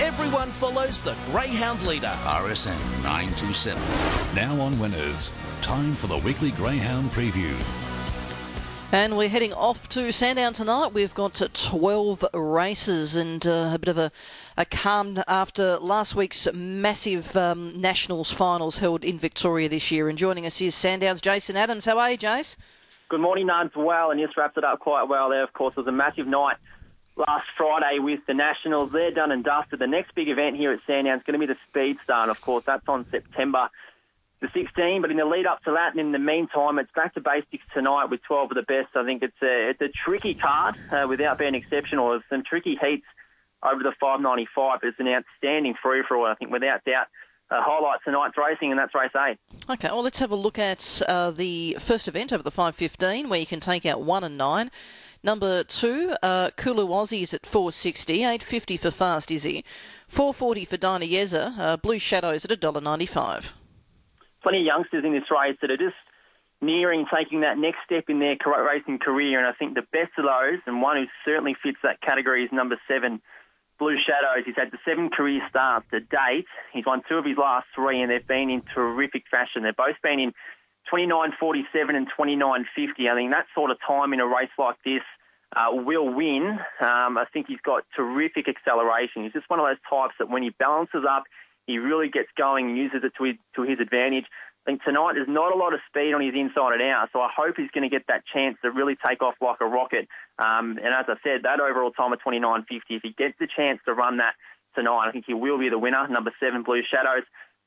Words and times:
Everyone 0.00 0.48
follows 0.48 1.00
the 1.00 1.14
greyhound 1.26 1.86
leader. 1.86 2.12
RSN 2.24 2.76
927. 3.04 3.80
Now 4.34 4.60
on 4.60 4.76
Winners. 4.80 5.32
Time 5.60 5.94
for 5.94 6.08
the 6.08 6.18
weekly 6.18 6.50
Greyhound 6.50 7.12
preview. 7.12 7.56
And 8.90 9.16
we're 9.16 9.28
heading 9.28 9.52
off 9.52 9.88
to 9.90 10.10
Sandown 10.10 10.52
tonight. 10.52 10.94
We've 10.94 11.14
got 11.14 11.40
12 11.54 12.24
races 12.34 13.14
and 13.14 13.46
uh, 13.46 13.70
a 13.72 13.78
bit 13.78 13.88
of 13.88 13.98
a, 13.98 14.10
a 14.56 14.64
calm 14.64 15.22
after 15.28 15.76
last 15.78 16.16
week's 16.16 16.52
massive 16.52 17.36
um, 17.36 17.80
Nationals 17.80 18.32
finals 18.32 18.76
held 18.76 19.04
in 19.04 19.20
Victoria 19.20 19.68
this 19.68 19.92
year. 19.92 20.08
And 20.08 20.18
joining 20.18 20.44
us 20.44 20.60
is 20.60 20.74
Sandown's 20.74 21.20
Jason 21.20 21.56
Adams. 21.56 21.84
How 21.84 22.00
are 22.00 22.10
you, 22.10 22.18
Jace? 22.18 22.56
Good 23.08 23.20
morning, 23.20 23.46
Nuns. 23.46 23.70
Well, 23.76 24.10
and 24.10 24.18
you 24.18 24.26
just 24.26 24.36
wrapped 24.36 24.58
it 24.58 24.64
up 24.64 24.80
quite 24.80 25.04
well 25.04 25.30
there. 25.30 25.44
Of 25.44 25.52
course, 25.52 25.74
it 25.76 25.80
was 25.80 25.86
a 25.86 25.92
massive 25.92 26.26
night 26.26 26.56
last 27.16 27.46
Friday 27.56 27.98
with 27.98 28.20
the 28.26 28.34
Nationals. 28.34 28.92
They're 28.92 29.10
done 29.10 29.32
and 29.32 29.44
dusted. 29.44 29.78
The 29.78 29.86
next 29.86 30.14
big 30.14 30.28
event 30.28 30.56
here 30.56 30.72
at 30.72 30.80
Sandown 30.86 31.18
is 31.18 31.24
going 31.24 31.38
to 31.38 31.46
be 31.46 31.52
the 31.52 31.58
Speed 31.68 31.96
Star, 32.04 32.22
and 32.22 32.30
of 32.30 32.40
course, 32.40 32.64
that's 32.66 32.88
on 32.88 33.06
September 33.10 33.70
the 34.40 34.48
16. 34.52 35.00
But 35.00 35.10
in 35.10 35.16
the 35.16 35.24
lead 35.24 35.46
up 35.46 35.62
to 35.64 35.72
that, 35.72 35.92
and 35.92 36.00
in 36.00 36.12
the 36.12 36.18
meantime, 36.18 36.78
it's 36.78 36.90
back 36.92 37.14
to 37.14 37.20
basics 37.20 37.64
tonight 37.72 38.06
with 38.06 38.22
12 38.22 38.50
of 38.50 38.56
the 38.56 38.62
best. 38.62 38.94
I 38.94 39.04
think 39.04 39.22
it's 39.22 39.42
a 39.42 39.70
it's 39.70 39.80
a 39.80 39.88
tricky 39.88 40.34
card 40.34 40.76
uh, 40.90 41.06
without 41.08 41.38
being 41.38 41.54
exceptional. 41.54 42.10
There's 42.10 42.22
some 42.28 42.42
tricky 42.44 42.76
heats 42.80 43.06
over 43.62 43.82
the 43.82 43.92
595. 44.00 44.80
but 44.80 44.88
It's 44.88 45.00
an 45.00 45.08
outstanding 45.08 45.74
free 45.82 46.02
for 46.06 46.16
all. 46.16 46.26
I 46.26 46.34
think 46.34 46.50
without 46.50 46.84
doubt. 46.84 47.06
Uh, 47.50 47.60
highlights 47.60 48.02
tonight's 48.04 48.38
racing, 48.38 48.70
and 48.70 48.78
that's 48.78 48.94
race 48.94 49.10
eight. 49.28 49.38
Okay, 49.68 49.88
well, 49.88 50.02
let's 50.02 50.18
have 50.18 50.30
a 50.30 50.36
look 50.36 50.58
at 50.58 51.02
uh, 51.06 51.30
the 51.30 51.76
first 51.78 52.08
event 52.08 52.32
over 52.32 52.42
the 52.42 52.50
515, 52.50 53.28
where 53.28 53.38
you 53.38 53.44
can 53.44 53.60
take 53.60 53.84
out 53.84 54.00
one 54.00 54.24
and 54.24 54.38
nine. 54.38 54.70
Number 55.24 55.64
two, 55.64 56.14
uh, 56.22 56.50
Kulu 56.56 56.84
at 56.84 57.46
460, 57.46 58.14
850 58.14 58.76
for 58.76 58.90
Fast 58.92 59.30
Izzy, 59.32 59.64
440 60.06 60.64
for 60.66 60.76
Dinah 60.76 61.06
Yeza, 61.06 61.58
uh, 61.58 61.76
Blue 61.78 61.98
Shadows 61.98 62.44
at 62.44 62.50
$1.95 62.60 63.50
plenty 64.44 64.60
of 64.60 64.66
youngsters 64.66 65.04
in 65.04 65.12
this 65.12 65.24
race 65.30 65.56
that 65.60 65.70
are 65.72 65.76
just 65.76 65.96
nearing 66.60 67.06
taking 67.12 67.40
that 67.40 67.58
next 67.58 67.78
step 67.84 68.04
in 68.08 68.20
their 68.20 68.36
racing 68.46 68.98
career. 68.98 69.38
And 69.38 69.48
I 69.48 69.52
think 69.52 69.74
the 69.74 69.82
best 69.90 70.12
of 70.16 70.24
those, 70.24 70.60
and 70.66 70.80
one 70.80 70.96
who 70.96 71.06
certainly 71.24 71.56
fits 71.60 71.78
that 71.82 72.00
category, 72.00 72.44
is 72.44 72.52
number 72.52 72.78
seven, 72.86 73.20
Blue 73.78 73.98
Shadows. 73.98 74.44
He's 74.46 74.54
had 74.54 74.70
the 74.70 74.78
seven 74.84 75.10
career 75.10 75.42
starts 75.48 75.86
to 75.90 76.00
date. 76.00 76.46
He's 76.72 76.86
won 76.86 77.02
two 77.08 77.16
of 77.16 77.24
his 77.24 77.36
last 77.36 77.66
three, 77.74 78.00
and 78.00 78.10
they've 78.10 78.26
been 78.26 78.50
in 78.50 78.62
terrific 78.62 79.24
fashion. 79.30 79.64
They've 79.64 79.74
both 79.74 79.96
been 80.02 80.20
in 80.20 80.32
29.47 80.92 81.64
and 81.96 82.06
29.50. 82.12 83.10
I 83.10 83.14
think 83.14 83.32
that 83.32 83.46
sort 83.54 83.70
of 83.70 83.78
time 83.86 84.12
in 84.12 84.20
a 84.20 84.26
race 84.26 84.50
like 84.58 84.76
this 84.84 85.02
uh, 85.56 85.68
will 85.72 86.12
win. 86.12 86.58
Um, 86.80 87.18
I 87.18 87.24
think 87.32 87.46
he's 87.48 87.60
got 87.64 87.84
terrific 87.96 88.48
acceleration. 88.48 89.24
He's 89.24 89.32
just 89.32 89.48
one 89.48 89.60
of 89.60 89.66
those 89.66 89.78
types 89.88 90.14
that 90.18 90.28
when 90.28 90.42
he 90.42 90.50
balances 90.50 91.04
up, 91.08 91.24
he 91.66 91.78
really 91.78 92.08
gets 92.08 92.28
going 92.36 92.68
and 92.68 92.76
uses 92.76 93.00
it 93.04 93.12
to 93.18 93.24
his, 93.24 93.36
to 93.56 93.62
his 93.62 93.80
advantage. 93.80 94.26
I 94.66 94.70
think 94.70 94.82
tonight 94.82 95.12
there's 95.14 95.28
not 95.28 95.54
a 95.54 95.58
lot 95.58 95.74
of 95.74 95.80
speed 95.88 96.14
on 96.14 96.22
his 96.22 96.34
inside 96.34 96.72
and 96.72 96.82
out, 96.82 97.10
so 97.12 97.20
I 97.20 97.28
hope 97.34 97.54
he's 97.56 97.70
going 97.70 97.88
to 97.88 97.94
get 97.94 98.06
that 98.08 98.24
chance 98.32 98.56
to 98.62 98.70
really 98.70 98.96
take 99.06 99.22
off 99.22 99.34
like 99.40 99.60
a 99.60 99.66
rocket. 99.66 100.08
Um, 100.38 100.78
and 100.82 100.88
as 100.88 101.04
I 101.06 101.16
said, 101.22 101.42
that 101.44 101.60
overall 101.60 101.90
time 101.90 102.12
of 102.12 102.18
29.50, 102.26 102.64
if 102.88 103.02
he 103.02 103.10
gets 103.10 103.34
the 103.38 103.46
chance 103.46 103.80
to 103.84 103.92
run 103.92 104.18
that 104.18 104.34
tonight, 104.74 105.08
I 105.08 105.12
think 105.12 105.26
he 105.26 105.34
will 105.34 105.58
be 105.58 105.68
the 105.68 105.78
winner. 105.78 106.08
Number 106.08 106.32
seven, 106.40 106.62
Blue 106.62 106.82
Shadows. 106.82 107.24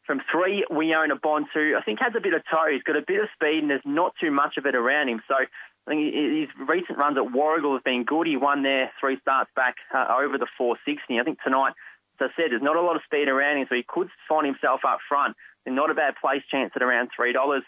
From 0.07 0.21
three, 0.31 0.65
we 0.71 0.95
own 0.95 1.11
a 1.11 1.17
Bond 1.17 1.47
two. 1.53 1.75
I 1.77 1.83
think 1.83 1.99
has 1.99 2.13
a 2.17 2.21
bit 2.21 2.33
of 2.33 2.41
toe. 2.49 2.71
He's 2.71 2.83
got 2.83 2.95
a 2.95 3.03
bit 3.05 3.21
of 3.21 3.27
speed 3.35 3.59
and 3.59 3.69
there's 3.69 3.81
not 3.85 4.13
too 4.19 4.31
much 4.31 4.57
of 4.57 4.65
it 4.65 4.73
around 4.73 5.09
him. 5.09 5.21
So 5.27 5.35
I 5.35 5.45
think 5.85 6.13
his 6.15 6.47
recent 6.67 6.97
runs 6.97 7.17
at 7.17 7.33
Warragul 7.33 7.73
have 7.73 7.83
been 7.83 8.05
good. 8.05 8.25
He 8.25 8.37
won 8.37 8.63
there 8.63 8.89
three 8.99 9.19
starts 9.21 9.51
back 9.55 9.75
uh, 9.93 10.07
over 10.17 10.37
the 10.37 10.47
460. 10.57 11.19
I 11.19 11.23
think 11.23 11.39
tonight 11.43 11.73
as 12.19 12.31
I 12.31 12.41
said, 12.41 12.51
there's 12.51 12.61
not 12.61 12.75
a 12.75 12.81
lot 12.81 12.95
of 12.95 13.03
speed 13.05 13.27
around 13.27 13.57
him, 13.57 13.67
so 13.69 13.75
he 13.75 13.85
could 13.87 14.09
find 14.27 14.45
himself 14.45 14.81
up 14.87 14.99
front. 15.07 15.35
And 15.65 15.75
not 15.75 15.91
a 15.91 15.93
bad 15.93 16.15
place 16.19 16.43
chance 16.49 16.71
at 16.75 16.81
around 16.81 17.09
$3. 17.19 17.61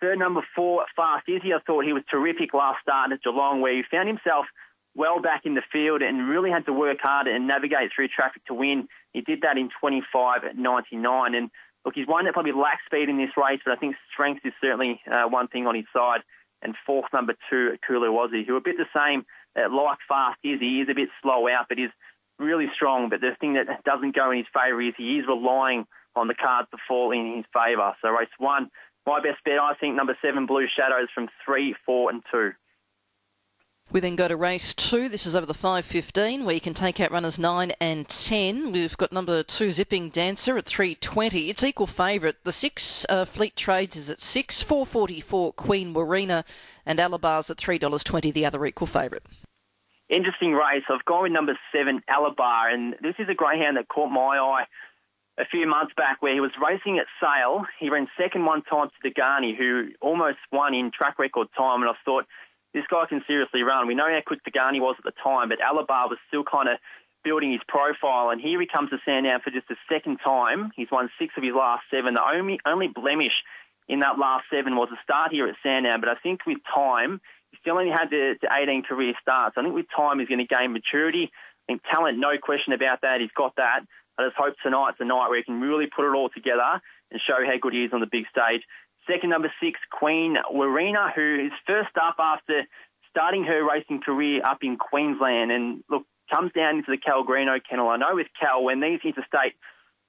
Third 0.00 0.18
number 0.18 0.40
four, 0.54 0.86
Fast 0.94 1.28
Izzy. 1.28 1.52
I 1.52 1.58
thought 1.66 1.84
he 1.84 1.92
was 1.92 2.04
terrific 2.08 2.54
last 2.54 2.80
start 2.80 3.10
at 3.12 3.22
Geelong, 3.22 3.60
where 3.60 3.74
he 3.74 3.82
found 3.90 4.08
himself 4.08 4.46
well 4.94 5.20
back 5.20 5.42
in 5.44 5.54
the 5.54 5.62
field 5.72 6.00
and 6.00 6.28
really 6.28 6.50
had 6.50 6.64
to 6.66 6.72
work 6.72 6.98
hard 7.02 7.26
and 7.26 7.48
navigate 7.48 7.90
through 7.94 8.08
traffic 8.08 8.44
to 8.46 8.54
win. 8.54 8.88
He 9.12 9.20
did 9.20 9.42
that 9.42 9.58
in 9.58 9.68
25 9.80 10.44
at 10.44 10.56
99. 10.56 11.34
And 11.34 11.50
look, 11.84 11.94
he's 11.94 12.06
one 12.06 12.24
that 12.24 12.34
probably 12.34 12.52
lacks 12.52 12.84
speed 12.86 13.08
in 13.08 13.16
this 13.16 13.36
race, 13.36 13.60
but 13.64 13.72
I 13.72 13.76
think 13.76 13.96
strength 14.12 14.44
is 14.44 14.52
certainly 14.60 15.00
uh, 15.10 15.24
one 15.24 15.48
thing 15.48 15.66
on 15.66 15.74
his 15.74 15.86
side. 15.92 16.20
And 16.62 16.74
fourth, 16.84 17.06
number 17.12 17.34
two, 17.48 17.78
Kulu 17.86 18.10
Aussie, 18.10 18.46
who 18.46 18.56
a 18.56 18.60
bit 18.60 18.76
the 18.76 18.84
same, 18.94 19.24
uh, 19.56 19.74
like 19.74 19.98
Fast 20.06 20.38
is. 20.44 20.60
He 20.60 20.80
is 20.80 20.88
a 20.90 20.94
bit 20.94 21.08
slow 21.22 21.48
out, 21.48 21.66
but 21.68 21.78
is 21.78 21.90
really 22.38 22.68
strong. 22.74 23.08
But 23.08 23.22
the 23.22 23.34
thing 23.40 23.54
that 23.54 23.82
doesn't 23.84 24.14
go 24.14 24.30
in 24.30 24.38
his 24.38 24.46
favour 24.52 24.82
is 24.82 24.94
he 24.96 25.18
is 25.18 25.26
relying 25.26 25.86
on 26.14 26.28
the 26.28 26.34
cards 26.34 26.68
to 26.72 26.76
fall 26.86 27.12
in 27.12 27.36
his 27.36 27.46
favour. 27.54 27.94
So 28.02 28.10
race 28.10 28.28
one, 28.38 28.70
my 29.06 29.20
best 29.20 29.42
bet, 29.44 29.58
I 29.58 29.74
think 29.74 29.96
number 29.96 30.16
seven, 30.20 30.46
Blue 30.46 30.66
Shadows 30.68 31.08
from 31.14 31.28
three, 31.44 31.74
four, 31.86 32.10
and 32.10 32.22
two. 32.30 32.52
We 33.92 34.00
then 34.00 34.16
go 34.16 34.28
to 34.28 34.36
race 34.36 34.74
two. 34.74 35.08
This 35.08 35.26
is 35.26 35.34
over 35.34 35.46
the 35.46 35.54
5.15 35.54 36.44
where 36.44 36.54
you 36.54 36.60
can 36.60 36.74
take 36.74 37.00
out 37.00 37.10
runners 37.10 37.38
9 37.38 37.72
and 37.80 38.08
10. 38.08 38.72
We've 38.72 38.96
got 38.96 39.12
number 39.12 39.42
two, 39.42 39.72
Zipping 39.72 40.10
Dancer 40.10 40.56
at 40.56 40.64
3.20. 40.64 41.48
It's 41.48 41.64
equal 41.64 41.88
favourite. 41.88 42.36
The 42.44 42.52
six, 42.52 43.04
uh, 43.08 43.24
Fleet 43.24 43.56
Trades 43.56 43.96
is 43.96 44.10
at 44.10 44.20
6, 44.20 44.62
4.44 44.62 45.56
Queen 45.56 45.92
Warina 45.92 46.44
and 46.86 46.98
Alabar's 47.00 47.50
at 47.50 47.56
$3.20, 47.56 48.32
the 48.32 48.46
other 48.46 48.64
equal 48.64 48.86
favourite 48.86 49.22
interesting 50.10 50.52
race. 50.52 50.82
I've 50.88 51.04
gone 51.04 51.22
with 51.22 51.32
number 51.32 51.58
seven, 51.72 52.02
Alabar, 52.08 52.72
and 52.72 52.94
this 53.00 53.14
is 53.18 53.28
a 53.28 53.34
greyhound 53.34 53.76
that 53.76 53.88
caught 53.88 54.10
my 54.10 54.38
eye 54.38 54.64
a 55.38 55.44
few 55.46 55.66
months 55.66 55.92
back 55.96 56.20
where 56.20 56.34
he 56.34 56.40
was 56.40 56.50
racing 56.62 56.98
at 56.98 57.06
Sale. 57.20 57.64
He 57.78 57.88
ran 57.88 58.08
second 58.18 58.44
one 58.44 58.62
time 58.62 58.90
to 58.90 59.08
Degani, 59.08 59.56
who 59.56 59.90
almost 60.00 60.38
won 60.52 60.74
in 60.74 60.90
track 60.90 61.18
record 61.18 61.48
time, 61.56 61.82
and 61.82 61.90
I 61.90 61.94
thought, 62.04 62.26
this 62.74 62.84
guy 62.90 63.06
can 63.06 63.22
seriously 63.26 63.62
run. 63.62 63.86
We 63.86 63.94
know 63.94 64.08
how 64.08 64.20
quick 64.24 64.40
Degani 64.44 64.80
was 64.80 64.96
at 64.98 65.04
the 65.04 65.20
time, 65.22 65.48
but 65.48 65.60
Alabar 65.60 66.08
was 66.08 66.18
still 66.28 66.44
kind 66.44 66.68
of 66.68 66.78
building 67.22 67.52
his 67.52 67.60
profile, 67.68 68.30
and 68.30 68.40
here 68.40 68.60
he 68.60 68.66
comes 68.66 68.90
to 68.90 68.98
Sandown 69.04 69.40
for 69.40 69.50
just 69.50 69.70
a 69.70 69.76
second 69.88 70.18
time. 70.24 70.70
He's 70.74 70.90
won 70.90 71.10
six 71.18 71.34
of 71.36 71.42
his 71.42 71.54
last 71.54 71.84
seven. 71.90 72.14
The 72.14 72.26
only, 72.26 72.60
only 72.64 72.88
blemish 72.88 73.42
in 73.88 74.00
that 74.00 74.18
last 74.18 74.44
seven 74.50 74.76
was 74.76 74.88
a 74.92 75.02
start 75.02 75.32
here 75.32 75.46
at 75.46 75.56
Sandown, 75.62 76.00
but 76.00 76.08
I 76.08 76.14
think 76.14 76.46
with 76.46 76.58
time, 76.72 77.20
he's 77.50 77.60
still 77.60 77.76
only 77.76 77.90
had 77.90 78.10
the, 78.10 78.36
the 78.40 78.48
18 78.52 78.84
career 78.84 79.14
starts. 79.20 79.56
I 79.58 79.62
think 79.62 79.74
with 79.74 79.86
time 79.94 80.18
he's 80.18 80.28
going 80.28 80.46
to 80.46 80.46
gain 80.46 80.72
maturity. 80.72 81.30
I 81.34 81.72
think 81.72 81.82
talent, 81.90 82.18
no 82.18 82.38
question 82.38 82.72
about 82.72 83.02
that. 83.02 83.20
He's 83.20 83.30
got 83.36 83.56
that. 83.56 83.80
I 84.18 84.26
just 84.26 84.36
hope 84.36 84.54
tonight's 84.62 84.98
the 84.98 85.04
night 85.04 85.28
where 85.28 85.38
he 85.38 85.44
can 85.44 85.60
really 85.60 85.86
put 85.86 86.08
it 86.08 86.14
all 86.14 86.28
together 86.28 86.80
and 87.10 87.20
show 87.20 87.44
how 87.44 87.58
good 87.60 87.74
he 87.74 87.84
is 87.84 87.92
on 87.92 88.00
the 88.00 88.06
big 88.06 88.26
stage. 88.28 88.62
Second, 89.06 89.30
number 89.30 89.52
six, 89.62 89.78
Queen 89.90 90.36
Warina, 90.52 91.12
who 91.14 91.46
is 91.46 91.52
first 91.66 91.96
up 92.00 92.16
after 92.18 92.64
starting 93.10 93.44
her 93.44 93.68
racing 93.68 94.00
career 94.00 94.40
up 94.44 94.58
in 94.62 94.76
Queensland. 94.76 95.50
And 95.50 95.82
look, 95.90 96.04
comes 96.32 96.52
down 96.52 96.78
into 96.78 96.90
the 96.90 96.96
Cal 96.96 97.24
Greeno 97.24 97.60
kennel. 97.68 97.88
I 97.88 97.96
know 97.96 98.14
with 98.14 98.28
Cal, 98.38 98.62
when 98.62 98.80
these 98.80 99.00
interstate 99.04 99.54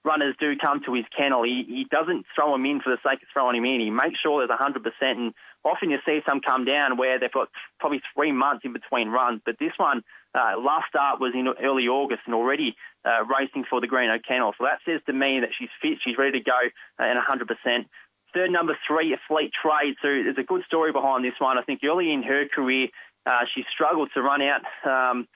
runners 0.03 0.35
do 0.39 0.55
come 0.57 0.81
to 0.85 0.93
his 0.93 1.05
kennel, 1.15 1.43
he, 1.43 1.63
he 1.67 1.85
doesn't 1.89 2.25
throw 2.35 2.51
them 2.51 2.65
in 2.65 2.81
for 2.81 2.89
the 2.89 2.97
sake 3.07 3.21
of 3.21 3.27
throwing 3.33 3.55
him 3.55 3.65
in. 3.65 3.79
He 3.79 3.89
makes 3.89 4.19
sure 4.19 4.45
there's 4.45 4.59
100%. 4.59 4.83
And 5.01 5.33
often 5.63 5.89
you 5.89 5.99
see 6.05 6.21
some 6.27 6.41
come 6.41 6.65
down 6.65 6.97
where 6.97 7.19
they've 7.19 7.31
got 7.31 7.49
probably 7.79 8.01
three 8.15 8.31
months 8.31 8.65
in 8.65 8.73
between 8.73 9.09
runs. 9.09 9.41
But 9.45 9.57
this 9.59 9.73
one, 9.77 10.03
uh, 10.33 10.59
last 10.59 10.87
start 10.87 11.19
was 11.19 11.33
in 11.35 11.47
early 11.47 11.87
August 11.87 12.21
and 12.25 12.35
already 12.35 12.75
uh, 13.05 13.25
racing 13.25 13.65
for 13.69 13.81
the 13.81 13.87
Greeno 13.87 14.19
Kennel. 14.23 14.53
So 14.57 14.65
that 14.65 14.79
says 14.85 15.01
to 15.07 15.13
me 15.13 15.39
that 15.41 15.49
she's 15.57 15.69
fit, 15.81 15.99
she's 16.03 16.17
ready 16.17 16.39
to 16.39 16.43
go 16.43 16.59
uh, 16.99 17.03
and 17.03 17.19
100%. 17.19 17.85
Third, 18.33 18.51
number 18.51 18.77
three, 18.87 19.15
Fleet 19.27 19.51
Trade. 19.53 19.95
So 20.01 20.07
there's 20.07 20.37
a 20.37 20.43
good 20.43 20.63
story 20.65 20.91
behind 20.91 21.25
this 21.25 21.33
one. 21.39 21.57
I 21.57 21.63
think 21.63 21.81
early 21.83 22.11
in 22.11 22.23
her 22.23 22.47
career, 22.47 22.87
uh, 23.25 23.45
she 23.53 23.65
struggled 23.71 24.09
to 24.13 24.21
run 24.21 24.41
out 24.41 24.61
um, 24.85 25.27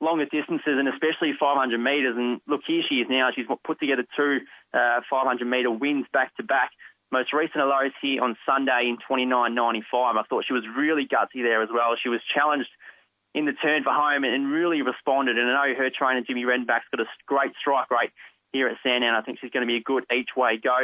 longer 0.00 0.26
distances 0.26 0.78
and 0.78 0.88
especially 0.88 1.32
500 1.38 1.78
metres. 1.78 2.16
And 2.16 2.40
look, 2.46 2.62
here 2.66 2.82
she 2.88 2.96
is 2.96 3.08
now. 3.08 3.30
She's 3.34 3.46
put 3.64 3.80
together 3.80 4.04
two 4.16 4.40
uh, 4.72 5.00
500 5.10 5.44
metre 5.44 5.70
wins 5.70 6.06
back 6.12 6.34
to 6.36 6.42
back. 6.42 6.70
Most 7.12 7.32
recent 7.32 7.56
those 7.56 7.92
here 8.02 8.22
on 8.22 8.36
Sunday 8.44 8.88
in 8.88 8.98
29.95. 8.98 9.84
I 9.92 10.22
thought 10.28 10.44
she 10.46 10.52
was 10.52 10.64
really 10.76 11.06
gutsy 11.06 11.42
there 11.42 11.62
as 11.62 11.68
well. 11.72 11.94
She 12.00 12.08
was 12.08 12.20
challenged 12.34 12.70
in 13.34 13.44
the 13.44 13.52
turn 13.52 13.84
for 13.84 13.92
home 13.92 14.24
and 14.24 14.50
really 14.50 14.82
responded. 14.82 15.38
And 15.38 15.50
I 15.50 15.68
know 15.68 15.74
her 15.74 15.90
trainer, 15.90 16.22
Jimmy 16.22 16.44
Redenbach's 16.44 16.88
got 16.90 17.00
a 17.00 17.06
great 17.26 17.52
strike 17.60 17.90
rate 17.90 18.10
here 18.52 18.66
at 18.68 18.76
Sandown. 18.82 19.14
I 19.14 19.22
think 19.22 19.38
she's 19.40 19.50
going 19.50 19.66
to 19.66 19.70
be 19.70 19.76
a 19.76 19.82
good 19.82 20.04
each 20.12 20.30
way 20.36 20.58
go. 20.58 20.76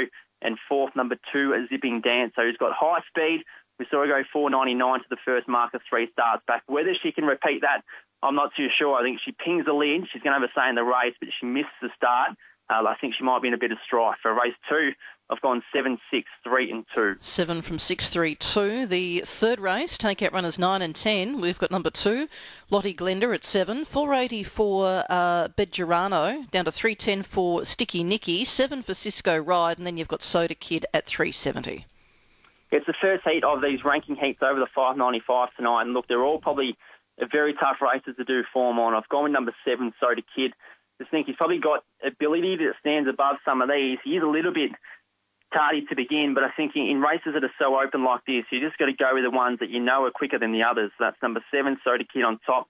And 0.42 0.58
fourth, 0.68 0.94
number 0.96 1.16
two, 1.32 1.54
a 1.54 1.66
zipping 1.68 2.00
dance. 2.00 2.32
So 2.36 2.46
he's 2.46 2.56
got 2.56 2.72
high 2.72 3.00
speed. 3.08 3.44
We 3.78 3.86
saw 3.90 4.04
her 4.04 4.06
go 4.06 4.22
4.99 4.34 4.98
to 4.98 5.04
the 5.10 5.16
first 5.24 5.48
mark 5.48 5.74
of 5.74 5.80
three 5.88 6.10
starts 6.12 6.42
back. 6.46 6.62
Whether 6.66 6.94
she 7.00 7.12
can 7.12 7.24
repeat 7.24 7.62
that, 7.62 7.82
I'm 8.22 8.34
not 8.34 8.50
too 8.56 8.68
sure. 8.70 8.94
I 8.94 9.02
think 9.02 9.20
she 9.24 9.32
pings 9.32 9.64
the 9.64 9.72
lead. 9.72 10.06
She's 10.12 10.22
going 10.22 10.34
to 10.34 10.40
have 10.40 10.48
a 10.48 10.52
say 10.54 10.68
in 10.68 10.74
the 10.74 10.84
race, 10.84 11.14
but 11.18 11.30
she 11.38 11.46
missed 11.46 11.74
the 11.80 11.90
start. 11.96 12.36
Uh, 12.70 12.86
I 12.86 12.96
think 13.00 13.14
she 13.16 13.24
might 13.24 13.42
be 13.42 13.48
in 13.48 13.54
a 13.54 13.58
bit 13.58 13.72
of 13.72 13.78
strife. 13.84 14.16
For 14.22 14.32
race 14.32 14.54
two, 14.68 14.92
I've 15.28 15.40
gone 15.40 15.62
seven, 15.74 15.98
six, 16.10 16.28
three, 16.44 16.70
and 16.70 16.84
two. 16.94 17.16
Seven 17.20 17.62
from 17.62 17.78
six, 17.78 18.10
three, 18.10 18.34
two. 18.34 18.86
The 18.86 19.20
third 19.20 19.60
race, 19.60 19.98
take 19.98 20.22
out 20.22 20.32
runners 20.32 20.58
nine 20.58 20.82
and 20.82 20.94
ten. 20.94 21.40
We've 21.40 21.58
got 21.58 21.70
number 21.70 21.90
two, 21.90 22.28
Lottie 22.70 22.94
Glenda 22.94 23.34
at 23.34 23.44
seven, 23.44 23.84
four 23.84 24.14
eighty 24.14 24.42
for 24.42 25.04
uh, 25.08 25.48
Bedgerano, 25.48 26.50
down 26.50 26.64
to 26.64 26.72
three 26.72 26.94
ten 26.94 27.22
for 27.22 27.64
Sticky 27.64 28.04
Nicky, 28.04 28.44
seven 28.44 28.82
for 28.82 28.94
Cisco 28.94 29.38
Ride, 29.38 29.78
and 29.78 29.86
then 29.86 29.96
you've 29.96 30.08
got 30.08 30.22
Soda 30.22 30.54
Kid 30.54 30.86
at 30.94 31.06
three 31.06 31.32
seventy. 31.32 31.86
It's 32.70 32.86
the 32.86 32.94
first 33.02 33.22
heat 33.28 33.44
of 33.44 33.60
these 33.60 33.84
ranking 33.84 34.16
heats 34.16 34.40
over 34.42 34.58
the 34.58 34.66
595 34.74 35.50
tonight, 35.58 35.82
and 35.82 35.92
look, 35.92 36.08
they're 36.08 36.24
all 36.24 36.38
probably 36.38 36.78
very 37.30 37.52
tough 37.52 37.76
races 37.82 38.16
to 38.16 38.24
do 38.24 38.42
form 38.50 38.78
on. 38.78 38.94
I've 38.94 39.08
gone 39.10 39.24
with 39.24 39.32
number 39.32 39.54
seven, 39.62 39.92
Soda 40.00 40.22
Kid. 40.34 40.54
I 41.06 41.10
think 41.10 41.26
he's 41.26 41.36
probably 41.36 41.58
got 41.58 41.84
ability 42.04 42.56
that 42.56 42.74
stands 42.80 43.08
above 43.08 43.36
some 43.44 43.62
of 43.62 43.68
these. 43.68 43.98
He 44.04 44.16
is 44.16 44.22
a 44.22 44.26
little 44.26 44.52
bit 44.52 44.70
tardy 45.54 45.84
to 45.86 45.96
begin, 45.96 46.34
but 46.34 46.44
I 46.44 46.50
think 46.50 46.72
in 46.76 47.00
races 47.00 47.34
that 47.34 47.44
are 47.44 47.52
so 47.58 47.78
open 47.78 48.04
like 48.04 48.20
this, 48.26 48.44
you 48.50 48.60
just 48.60 48.78
got 48.78 48.86
to 48.86 48.92
go 48.92 49.14
with 49.14 49.24
the 49.24 49.30
ones 49.30 49.58
that 49.60 49.70
you 49.70 49.80
know 49.80 50.04
are 50.04 50.10
quicker 50.10 50.38
than 50.38 50.52
the 50.52 50.62
others. 50.62 50.90
That's 50.98 51.20
number 51.22 51.44
seven, 51.52 51.76
Soda 51.84 52.04
Kid 52.04 52.24
on 52.24 52.38
top. 52.46 52.66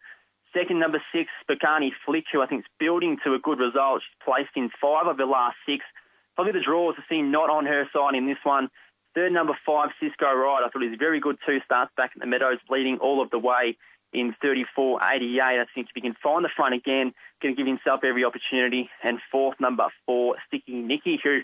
Second, 0.53 0.81
number 0.81 1.03
six, 1.15 1.31
Spicani 1.49 1.91
Flick, 2.05 2.25
who 2.33 2.43
I 2.43 2.47
think 2.47 2.63
is 2.63 2.71
building 2.79 3.17
to 3.25 3.35
a 3.35 3.39
good 3.39 3.59
result. 3.59 4.03
She's 4.03 4.25
placed 4.25 4.57
in 4.57 4.71
five 4.81 5.07
of 5.07 5.17
the 5.17 5.25
last 5.25 5.57
six. 5.67 5.85
Probably 6.35 6.53
the 6.53 6.65
draws 6.65 6.95
are 6.99 7.05
seen 7.09 7.31
not 7.31 7.49
on 7.49 7.65
her 7.67 7.89
side 7.93 8.15
in 8.15 8.27
this 8.27 8.39
one. 8.43 8.69
Third, 9.15 9.33
number 9.33 9.57
five, 9.65 9.91
Cisco 10.01 10.33
Ride. 10.33 10.63
I 10.65 10.69
thought 10.69 10.83
he 10.83 10.89
was 10.89 10.99
very 10.99 11.21
good 11.21 11.37
two 11.47 11.61
starts 11.65 11.93
back 11.97 12.13
at 12.15 12.21
the 12.21 12.27
Meadows, 12.27 12.59
leading 12.71 12.99
all 12.99 13.23
of 13.23 13.31
the 13.31 13.39
way 13.39 13.77
in 14.13 14.35
34.88. 14.45 15.01
I 15.41 15.65
think 15.75 15.89
if 15.89 15.95
he 15.95 16.01
can 16.01 16.17
find 16.23 16.45
the 16.45 16.51
front 16.55 16.75
again, 16.75 17.13
going 17.43 17.55
to 17.55 17.59
give 17.59 17.67
himself 17.67 18.01
every 18.05 18.25
opportunity. 18.25 18.89
And 19.03 19.19
fourth, 19.31 19.61
number 19.61 19.89
four, 20.07 20.37
Sticky 20.47 20.75
Nicky, 20.75 21.21
who 21.23 21.41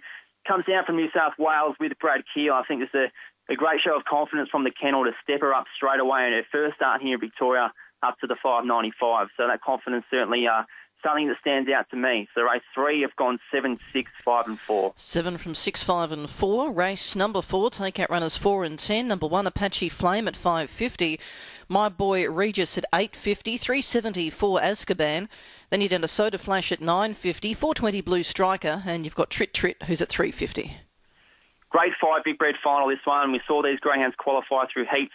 comes 0.47 0.65
down 0.67 0.85
from 0.85 0.97
New 0.97 1.11
South 1.15 1.35
Wales 1.39 1.77
with 1.79 1.93
Brad 2.01 2.23
Keel. 2.33 2.55
I 2.55 2.65
think 2.65 2.83
it's 2.83 2.95
a, 2.95 3.11
a 3.53 3.57
great 3.57 3.81
show 3.81 3.97
of 3.97 4.05
confidence 4.05 4.49
from 4.51 4.65
the 4.65 4.71
kennel 4.71 5.05
to 5.05 5.13
step 5.23 5.41
her 5.41 5.53
up 5.53 5.67
straight 5.77 6.01
away 6.01 6.27
in 6.27 6.33
her 6.33 6.45
first 6.51 6.77
start 6.77 7.03
here 7.03 7.15
in 7.15 7.21
Victoria 7.21 7.73
up 8.03 8.19
to 8.21 8.27
the 8.27 8.37
595. 8.43 9.29
So 9.37 9.47
that 9.49 9.61
confidence 9.61 10.05
certainly 10.11 10.47
uh, 10.47 10.63
something 11.03 11.29
that 11.29 11.37
stands 11.41 11.71
out 11.71 11.89
to 11.91 11.97
me. 11.97 12.29
So 12.35 12.43
race 12.43 12.63
three, 12.75 13.03
have 13.03 13.15
gone 13.17 13.39
seven, 13.53 13.79
six, 13.93 14.11
five, 14.25 14.47
and 14.47 14.59
four. 14.59 14.93
Seven 14.97 15.39
from 15.39 15.55
six, 15.55 15.83
five, 15.83 16.13
and 16.13 16.29
four. 16.29 16.71
Race 16.71 17.17
number 17.17 17.43
four, 17.43 17.71
take 17.71 18.01
out 18.01 18.11
runners 18.11 18.37
four 18.37 18.65
and 18.65 18.79
ten. 18.79 19.09
Number 19.09 19.27
one, 19.27 19.47
Apache 19.47 19.91
Flame 19.91 20.29
at 20.29 20.37
550. 20.37 21.21
My 21.69 21.91
Boy 21.91 22.29
Regis 22.31 22.79
at 22.79 22.85
850, 22.95 23.59
370 23.59 24.31
for 24.31 24.59
Azkaban. 24.59 25.29
Then 25.69 25.81
you're 25.83 25.91
down 25.91 26.01
to 26.01 26.09
Soda 26.09 26.39
Flash 26.39 26.73
at 26.73 26.81
950, 26.81 27.53
420 27.53 28.01
Blue 28.01 28.23
Striker, 28.23 28.83
and 28.87 29.05
you've 29.05 29.15
got 29.15 29.29
Trit 29.29 29.53
Trit 29.53 29.83
who's 29.83 30.01
at 30.01 30.09
350. 30.09 30.73
Great 31.69 31.93
fight, 32.01 32.23
Vic 32.25 32.39
Bred 32.39 32.55
final 32.65 32.89
this 32.89 33.05
one. 33.05 33.33
We 33.33 33.43
saw 33.47 33.63
these 33.63 33.79
greyhounds 33.81 34.17
qualify 34.17 34.65
through 34.73 34.87
heats 34.91 35.13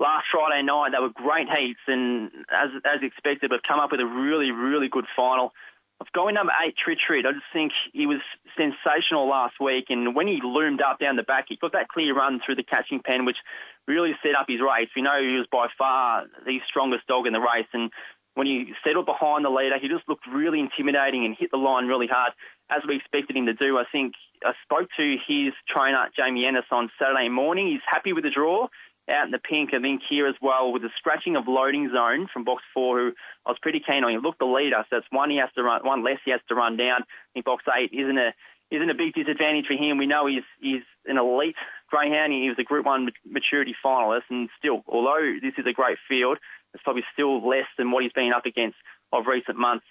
last 0.00 0.26
Friday 0.32 0.62
night. 0.62 0.90
They 0.90 1.00
were 1.00 1.10
great 1.10 1.48
heats, 1.48 1.80
and 1.86 2.32
as 2.50 2.70
as 2.84 3.02
expected, 3.02 3.52
have 3.52 3.62
come 3.62 3.78
up 3.78 3.92
with 3.92 4.00
a 4.00 4.06
really, 4.06 4.50
really 4.50 4.88
good 4.88 5.06
final. 5.14 5.52
I've 6.00 6.10
going 6.10 6.34
number 6.34 6.52
eight, 6.66 6.74
Trit 6.76 6.98
Trit. 6.98 7.24
I 7.24 7.32
just 7.32 7.44
think 7.52 7.72
he 7.92 8.06
was 8.06 8.18
sensational 8.56 9.28
last 9.28 9.60
week, 9.60 9.86
and 9.90 10.16
when 10.16 10.26
he 10.26 10.40
loomed 10.42 10.82
up 10.82 10.98
down 10.98 11.14
the 11.14 11.22
back, 11.22 11.46
he 11.48 11.56
got 11.56 11.72
that 11.72 11.86
clear 11.88 12.14
run 12.14 12.40
through 12.44 12.56
the 12.56 12.64
catching 12.64 13.00
pen, 13.00 13.24
which 13.24 13.38
really 13.86 14.14
set 14.22 14.34
up 14.34 14.46
his 14.48 14.60
race. 14.60 14.88
We 14.96 15.02
know 15.02 15.20
he 15.20 15.36
was 15.36 15.46
by 15.50 15.68
far 15.76 16.24
the 16.46 16.60
strongest 16.68 17.06
dog 17.06 17.26
in 17.26 17.32
the 17.32 17.40
race, 17.40 17.66
and 17.72 17.90
when 18.34 18.46
he 18.46 18.72
settled 18.84 19.06
behind 19.06 19.44
the 19.44 19.50
leader, 19.50 19.78
he 19.78 19.88
just 19.88 20.08
looked 20.08 20.26
really 20.26 20.58
intimidating 20.58 21.24
and 21.24 21.36
hit 21.38 21.50
the 21.50 21.56
line 21.56 21.86
really 21.86 22.08
hard, 22.08 22.32
as 22.70 22.82
we 22.86 22.96
expected 22.96 23.36
him 23.36 23.46
to 23.46 23.54
do. 23.54 23.78
I 23.78 23.84
think 23.90 24.14
I 24.44 24.52
spoke 24.64 24.88
to 24.98 25.16
his 25.26 25.52
trainer, 25.68 26.08
Jamie 26.16 26.46
Ennis, 26.46 26.64
on 26.70 26.90
Saturday 26.98 27.28
morning. 27.28 27.68
He's 27.68 27.80
happy 27.86 28.12
with 28.12 28.24
the 28.24 28.30
draw 28.30 28.68
out 29.08 29.26
in 29.26 29.30
the 29.30 29.38
pink. 29.38 29.72
I 29.72 29.80
think 29.80 30.02
here 30.08 30.26
as 30.26 30.34
well 30.40 30.72
with 30.72 30.82
the 30.82 30.90
scratching 30.96 31.36
of 31.36 31.46
loading 31.46 31.90
zone 31.94 32.26
from 32.32 32.44
box 32.44 32.62
four, 32.72 32.98
who 32.98 33.12
I 33.46 33.50
was 33.50 33.58
pretty 33.60 33.80
keen 33.80 34.02
on. 34.02 34.10
He 34.10 34.18
looked 34.18 34.38
the 34.40 34.46
leader, 34.46 34.84
so 34.90 34.96
it's 34.96 35.06
one 35.10 35.30
he 35.30 35.36
has 35.36 35.50
to 35.56 35.62
run, 35.62 35.86
one 35.86 36.02
less 36.02 36.18
he 36.24 36.30
has 36.30 36.40
to 36.48 36.54
run 36.54 36.76
down. 36.76 37.02
I 37.02 37.30
think 37.34 37.46
box 37.46 37.64
eight 37.76 37.90
isn't 37.92 38.18
a 38.18 38.32
isn't 38.70 38.90
a 38.90 38.94
big 38.94 39.14
disadvantage 39.14 39.66
for 39.66 39.74
him. 39.74 39.98
We 39.98 40.06
know 40.06 40.26
he's 40.26 40.42
he's 40.60 40.82
an 41.06 41.18
elite 41.18 41.56
greyhound. 41.94 42.32
He 42.32 42.48
was 42.48 42.58
a 42.58 42.64
Group 42.64 42.86
One 42.86 43.10
maturity 43.24 43.74
finalist, 43.84 44.24
and 44.30 44.48
still, 44.58 44.82
although 44.88 45.34
this 45.40 45.54
is 45.58 45.66
a 45.66 45.72
great 45.72 45.98
field, 46.08 46.38
it's 46.72 46.82
probably 46.82 47.04
still 47.12 47.46
less 47.46 47.66
than 47.78 47.90
what 47.90 48.02
he's 48.02 48.12
been 48.12 48.32
up 48.32 48.46
against 48.46 48.76
of 49.12 49.26
recent 49.26 49.56
months. 49.56 49.84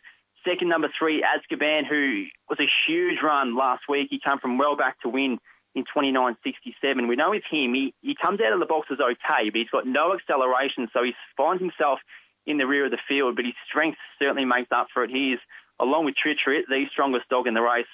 Second, 0.46 0.68
number 0.68 0.90
three, 0.98 1.24
Azkaban, 1.24 1.86
who 1.86 2.26
was 2.50 2.60
a 2.60 2.68
huge 2.86 3.22
run 3.22 3.56
last 3.56 3.84
week. 3.88 4.08
He 4.10 4.20
came 4.20 4.40
from 4.40 4.58
well 4.58 4.76
back 4.76 5.00
to 5.02 5.10
win 5.10 5.40
in 5.74 5.86
29.67. 5.86 7.08
We 7.08 7.16
know 7.16 7.32
with 7.32 7.44
him, 7.50 7.74
he, 7.74 7.94
he 8.02 8.16
comes 8.16 8.42
out 8.42 8.52
of 8.52 8.60
the 8.60 8.66
boxes 8.66 9.00
okay, 9.00 9.50
but 9.50 9.56
he's 9.56 9.70
got 9.70 9.88
no 9.88 10.14
acceleration, 10.14 10.90
so 10.94 11.04
he 11.04 11.14
finds 11.38 11.62
himself 11.62 12.00
in 12.46 12.58
the 12.58 12.68
rear 12.68 12.86
of 12.86 12.92
the 12.92 13.00
field, 13.08 13.38
but 13.38 13.46
his 13.46 13.54
strength 13.66 13.98
certainly 14.20 14.44
makes 14.44 14.72
up 14.72 14.88
for 14.94 15.04
it. 15.06 15.10
He 15.10 15.32
is, 15.34 15.40
along 15.80 16.04
with 16.06 16.16
Trit 16.16 16.38
Trit, 16.38 16.66
the 16.68 16.86
strongest 16.92 17.30
dog 17.30 17.48
in 17.48 17.54
the 17.54 17.62
race. 17.62 17.88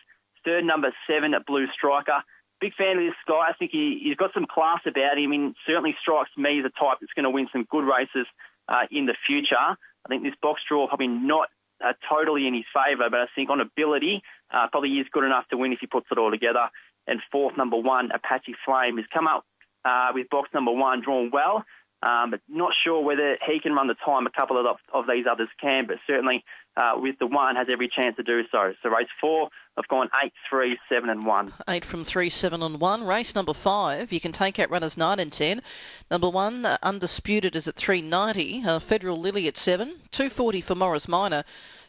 Third, 0.44 0.66
number 0.66 0.92
seven 1.08 1.36
Blue 1.46 1.68
Striker. 1.68 2.24
Big 2.60 2.74
fan 2.76 2.98
of 2.98 3.04
this 3.04 3.16
guy. 3.28 3.48
I 3.50 3.54
think 3.54 3.72
he, 3.72 4.00
he's 4.04 4.16
got 4.16 4.34
some 4.34 4.46
class 4.46 4.82
about 4.86 5.18
him. 5.18 5.30
Mean, 5.30 5.56
certainly 5.66 5.96
strikes 6.02 6.32
me 6.38 6.60
as 6.60 6.66
a 6.66 6.70
type 6.70 6.98
that's 7.00 7.14
going 7.14 7.24
to 7.24 7.30
win 7.30 7.48
some 7.52 7.66
good 7.70 7.86
races 7.86 8.28
uh, 8.68 8.86
in 8.92 9.06
the 9.06 9.16
future. 9.26 9.56
I 9.58 10.08
think 10.08 10.24
this 10.24 10.36
box 10.42 10.62
draw 10.68 10.88
probably 10.88 11.08
not 11.08 11.50
uh, 11.84 11.94
totally 12.10 12.48
in 12.48 12.54
his 12.54 12.66
favour, 12.74 13.10
but 13.10 13.20
I 13.22 13.28
think 13.36 13.50
on 13.50 13.62
ability, 13.62 14.22
uh, 14.52 14.68
probably 14.68 14.98
is 15.00 15.08
good 15.12 15.24
enough 15.24 15.48
to 15.50 15.58
win 15.58 15.74
if 15.74 15.80
he 15.80 15.88
puts 15.88 16.08
it 16.12 16.18
all 16.18 16.32
together 16.32 16.70
and 17.10 17.22
fourth, 17.32 17.58
number 17.58 17.78
one, 17.78 18.12
Apache 18.12 18.56
Flame, 18.64 18.98
has 18.98 19.06
come 19.12 19.28
up 19.28 19.46
uh, 19.84 20.12
with 20.14 20.30
box 20.30 20.50
number 20.54 20.72
one 20.72 21.02
drawn 21.02 21.32
well, 21.32 21.66
um, 22.02 22.32
but 22.32 22.42
not 22.48 22.72
sure 22.84 23.02
whether 23.02 23.38
he 23.46 23.60
can 23.60 23.74
run 23.74 23.88
the 23.88 23.96
time 24.06 24.26
a 24.26 24.30
couple 24.30 24.58
of, 24.58 24.78
of 24.94 25.06
these 25.08 25.26
others 25.30 25.50
can, 25.60 25.86
but 25.86 25.98
certainly 26.08 26.44
uh, 26.78 26.94
with 26.96 27.20
the 27.20 27.28
one 27.28 27.56
has 27.56 27.68
every 27.70 27.90
chance 27.90 28.16
to 28.16 28.24
do 28.24 28.44
so. 28.52 28.74
So 28.82 28.90
race 28.90 29.08
four, 29.20 29.50
I've 29.78 29.88
gone 29.88 30.10
eight, 30.24 30.34
three, 30.50 30.78
seven, 30.88 31.10
and 31.10 31.26
one. 31.26 31.52
Eight 31.68 31.84
from 31.84 32.04
three, 32.04 32.30
seven, 32.30 32.64
and 32.64 32.80
one. 32.80 33.06
Race 33.06 33.36
number 33.36 33.54
five, 33.54 34.14
you 34.14 34.20
can 34.20 34.32
take 34.32 34.60
out 34.60 34.70
runners 34.70 34.98
nine 34.98 35.20
and 35.20 35.32
ten. 35.32 35.62
Number 36.10 36.30
one, 36.30 36.66
uh, 36.66 36.78
undisputed, 36.82 37.56
is 37.56 37.68
at 37.68 37.76
390. 37.76 38.64
Uh, 38.66 38.80
Federal 38.80 39.18
Lily 39.18 39.48
at 39.48 39.58
seven. 39.58 39.88
240 40.12 40.62
for 40.62 40.76
Morris 40.76 41.08
Minor. 41.08 41.44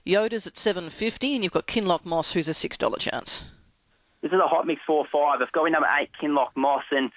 Yoda's 0.06 0.47
at 0.47 0.56
750, 0.56 1.35
and 1.35 1.45
you've 1.45 1.53
got 1.53 1.67
Kinlock 1.67 2.05
Moss, 2.05 2.33
who's 2.33 2.49
a 2.49 2.55
six 2.55 2.79
dollar 2.79 2.99
chance. 2.99 3.45
This 4.23 4.33
is 4.33 4.39
a 4.39 4.49
hot 4.49 4.67
mix 4.67 4.83
4-5. 4.89 5.06
I've 5.15 5.53
got 5.53 5.71
number 5.71 5.89
eight, 5.99 6.11
Kinlock 6.21 6.51
Moss. 6.55 6.85
And 6.91 7.11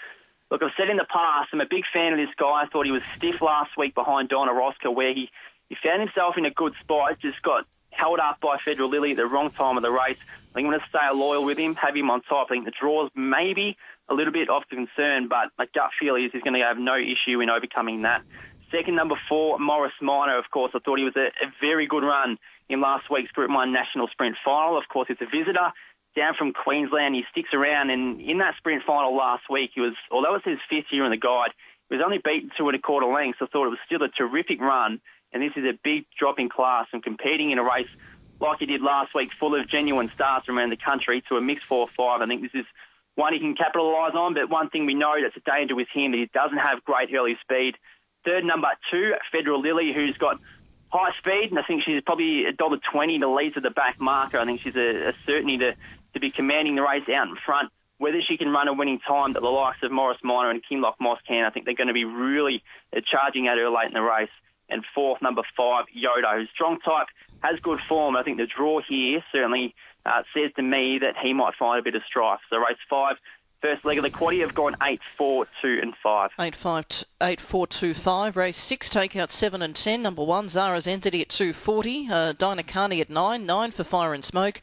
look, 0.53 0.61
I've 0.61 0.71
said 0.77 0.89
in 0.89 0.97
the 0.97 1.05
past, 1.05 1.50
I'm 1.51 1.61
a 1.61 1.65
big 1.65 1.83
fan 1.91 2.13
of 2.13 2.19
this 2.19 2.33
guy. 2.38 2.61
I 2.61 2.67
thought 2.67 2.85
he 2.85 2.91
was 2.91 3.01
stiff 3.17 3.41
last 3.41 3.75
week 3.75 3.95
behind 3.95 4.29
Donna 4.29 4.51
Rosca, 4.51 4.94
where 4.94 5.11
he, 5.11 5.29
he 5.67 5.75
found 5.83 6.00
himself 6.00 6.38
in 6.38 6.45
a 6.45 6.51
good 6.51 6.73
spot, 6.79 7.17
just 7.19 7.41
got 7.41 7.65
held 7.89 8.19
up 8.19 8.39
by 8.39 8.57
Federal 8.63 8.89
Lily 8.89 9.11
at 9.11 9.17
the 9.17 9.25
wrong 9.25 9.50
time 9.50 9.77
of 9.77 9.83
the 9.83 9.91
race. 9.91 10.17
I 10.19 10.53
think 10.53 10.67
I'm 10.67 10.72
going 10.72 10.79
to 10.79 10.86
stay 10.88 11.10
loyal 11.12 11.43
with 11.43 11.57
him, 11.57 11.74
have 11.75 11.95
him 11.95 12.12
on 12.12 12.22
top. 12.22 12.48
I 12.51 12.53
think 12.53 12.65
the 12.65 12.72
draws 12.79 13.10
maybe 13.15 13.77
a 14.07 14.13
little 14.13 14.31
bit 14.31 14.48
off 14.48 14.63
of 14.63 14.69
concern, 14.69 15.27
but 15.27 15.50
my 15.57 15.65
gut 15.74 15.89
feel 16.00 16.15
is 16.15 16.31
he's 16.31 16.43
going 16.43 16.53
to 16.53 16.65
have 16.65 16.77
no 16.77 16.98
issue 16.98 17.41
in 17.41 17.50
overcoming 17.50 18.03
that. 18.03 18.22
Second, 18.69 18.95
number 18.95 19.15
four, 19.27 19.57
Morris 19.57 19.93
Minor, 20.01 20.38
of 20.38 20.51
course. 20.51 20.72
I 20.75 20.79
thought 20.79 21.00
he 21.00 21.05
was 21.05 21.15
a, 21.15 21.27
a 21.27 21.51
very 21.62 21.88
good 21.88 22.03
run 22.03 22.38
in 22.69 22.79
last 22.79 23.10
week's 23.10 23.31
Group 23.31 23.50
1 23.50 23.72
National 23.72 24.07
Sprint 24.07 24.36
Final. 24.45 24.77
Of 24.77 24.88
course, 24.88 25.07
it's 25.10 25.22
a 25.22 25.25
visitor 25.25 25.72
down 26.15 26.36
from 26.36 26.53
Queensland. 26.53 27.15
He 27.15 27.25
sticks 27.32 27.53
around, 27.53 27.89
and 27.89 28.22
in 28.22 28.38
that 28.39 28.55
sprint 28.58 28.84
final 28.84 29.15
last 29.15 29.50
week, 29.50 29.72
he 29.74 29.82
was, 29.82 29.93
although 30.12 30.36
it 30.36 30.46
was 30.46 30.53
his 30.53 30.60
fifth 30.70 30.91
year 30.91 31.05
in 31.05 31.12
the 31.12 31.17
guide, 31.17 31.51
he 31.89 31.96
was 31.96 32.03
only 32.03 32.20
beaten 32.20 32.51
two 32.58 32.67
and 32.67 32.75
a 32.75 32.79
quarter 32.79 33.08
lengths. 33.08 33.39
I 33.41 33.46
thought 33.48 33.65
it 33.65 33.70
was 33.70 33.79
still 33.86 34.03
a 34.03 34.10
terrific 34.10 34.62
run, 34.62 35.01
and 35.32 35.43
this 35.43 35.53
is 35.55 35.65
a 35.65 35.77
big 35.84 36.05
drop 36.17 36.39
in 36.39 36.50
class 36.50 36.88
and 36.93 37.03
competing 37.03 37.51
in 37.51 37.60
a 37.60 37.63
race 37.63 37.88
like 38.39 38.60
he 38.60 38.65
did 38.65 38.82
last 38.82 39.13
week, 39.15 39.29
full 39.39 39.55
of 39.55 39.67
genuine 39.67 40.12
stars 40.13 40.43
from 40.46 40.58
around 40.58 40.70
the 40.70 40.77
country 40.77 41.24
to 41.29 41.38
a 41.38 41.41
mixed 41.41 41.65
four 41.65 41.88
or 41.88 41.89
five. 41.96 42.22
I 42.22 42.27
think 42.27 42.41
this 42.41 42.53
is 42.53 42.65
one 43.15 43.32
he 43.34 43.39
can 43.39 43.55
capitalise 43.55 44.15
on, 44.15 44.34
but 44.34 44.50
one 44.50 44.70
thing 44.70 44.86
we 44.86 44.96
know 44.96 45.15
that's 45.22 45.38
a 45.38 45.51
danger 45.51 45.75
with 45.75 45.88
him 45.93 46.13
he 46.13 46.29
doesn't 46.34 46.58
have 46.58 46.84
great 46.84 47.13
early 47.13 47.38
speed. 47.41 47.77
Third, 48.25 48.43
number 48.43 48.70
two, 48.89 49.13
Federal 49.32 49.62
Lily, 49.62 49.93
who's 49.93 50.17
got 50.17 50.39
high 50.89 51.12
speed, 51.13 51.50
and 51.51 51.60
I 51.60 51.63
think 51.63 51.84
she's 51.84 52.01
probably 52.01 52.46
a 52.46 52.51
dollar 52.51 52.77
twenty 52.77 53.20
to 53.20 53.27
lead 53.27 53.53
to 53.55 53.62
the 53.62 53.70
back 53.70 54.00
marker. 54.00 54.39
I 54.39 54.46
think 54.46 54.62
she's 54.62 54.75
a, 54.75 55.10
a 55.10 55.13
certainty 55.25 55.58
to 55.60 55.75
to 56.13 56.20
be 56.20 56.32
commanding 56.32 56.75
the 56.75 56.82
race 56.82 57.08
out 57.10 57.27
in 57.27 57.36
front. 57.36 57.72
Whether 57.98 58.22
she 58.22 58.38
can 58.38 58.50
run 58.50 58.67
a 58.67 58.74
winning 58.74 59.00
time 59.00 59.34
that 59.34 59.41
the 59.41 59.50
likes 59.50 59.82
of 59.84 59.91
Morris 59.91 60.17
Minor 60.24 60.50
and 60.50 60.62
Kinloch 60.63 60.96
Moss 61.00 61.20
can, 61.27 61.46
I 61.46 61.51
think 61.51 61.65
they're 61.65 61.75
going 61.75 61.88
to 61.88 61.93
be 61.93 62.05
really 62.05 62.63
uh, 62.96 63.01
charging 63.05 63.48
at 63.48 63.58
her 63.58 63.70
late 63.70 63.88
in 63.88 63.93
the 63.93 64.01
race. 64.01 64.29
And 64.70 64.84
fourth, 64.96 65.22
number 65.22 65.43
five, 65.55 65.86
Yoda, 65.96 66.38
who's 66.38 66.50
strong 66.50 66.79
type, 66.79 67.08
has 67.41 67.60
good 67.60 67.79
form. 67.88 68.15
I 68.15 68.24
think 68.24 68.38
the 68.38 68.48
draw 68.48 68.82
here 68.82 69.24
certainly 69.32 69.75
uh, 70.05 70.24
says 70.34 70.51
to 70.55 70.62
me 70.62 71.00
that 71.00 71.15
he 71.17 71.34
might 71.34 71.55
find 71.55 71.79
a 71.79 71.84
bit 71.84 71.96
of 71.96 72.03
strife. 72.03 72.39
So 72.50 72.58
race 72.58 72.77
five, 72.89 73.17
first 73.63 73.86
leg 73.86 73.98
of 73.98 74.03
the 74.03 74.10
quaddy 74.10 74.41
have 74.41 74.53
gone 74.53 74.75
8, 74.84 75.00
4, 75.17 75.48
2 75.62 75.79
and 75.82 75.96
5. 75.96 76.32
8, 76.38 76.55
5, 76.55 76.86
8, 77.22 77.41
4, 77.41 77.67
2, 77.67 77.93
5. 77.93 78.38
Race 78.38 78.58
6, 78.58 78.89
take 78.89 79.15
out 79.15 79.32
7 79.32 79.62
and 79.62 79.75
10. 79.75 80.01
Number 80.01 80.24
1, 80.24 80.50
Zara's 80.50 80.88
Entity 80.88 81.22
at 81.22 81.29
240. 81.29 82.10
Uh, 82.10 82.34
Dinah 82.34 82.63
Carney 82.63 83.00
at 83.00 83.10
9. 83.10 83.46
9 83.46 83.72
for 83.72 83.84
Fire 83.86 84.13
and 84.13 84.25
Smoke. 84.25 84.60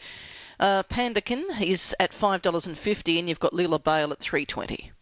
Uh, 0.60 0.82
Pandakin 0.82 1.42
is 1.62 1.96
at 1.98 2.12
$5.50 2.12 3.18
and 3.18 3.28
you've 3.28 3.40
got 3.40 3.54
Lila 3.54 3.78
Bale 3.78 4.12
at 4.12 4.18
320 4.18 4.92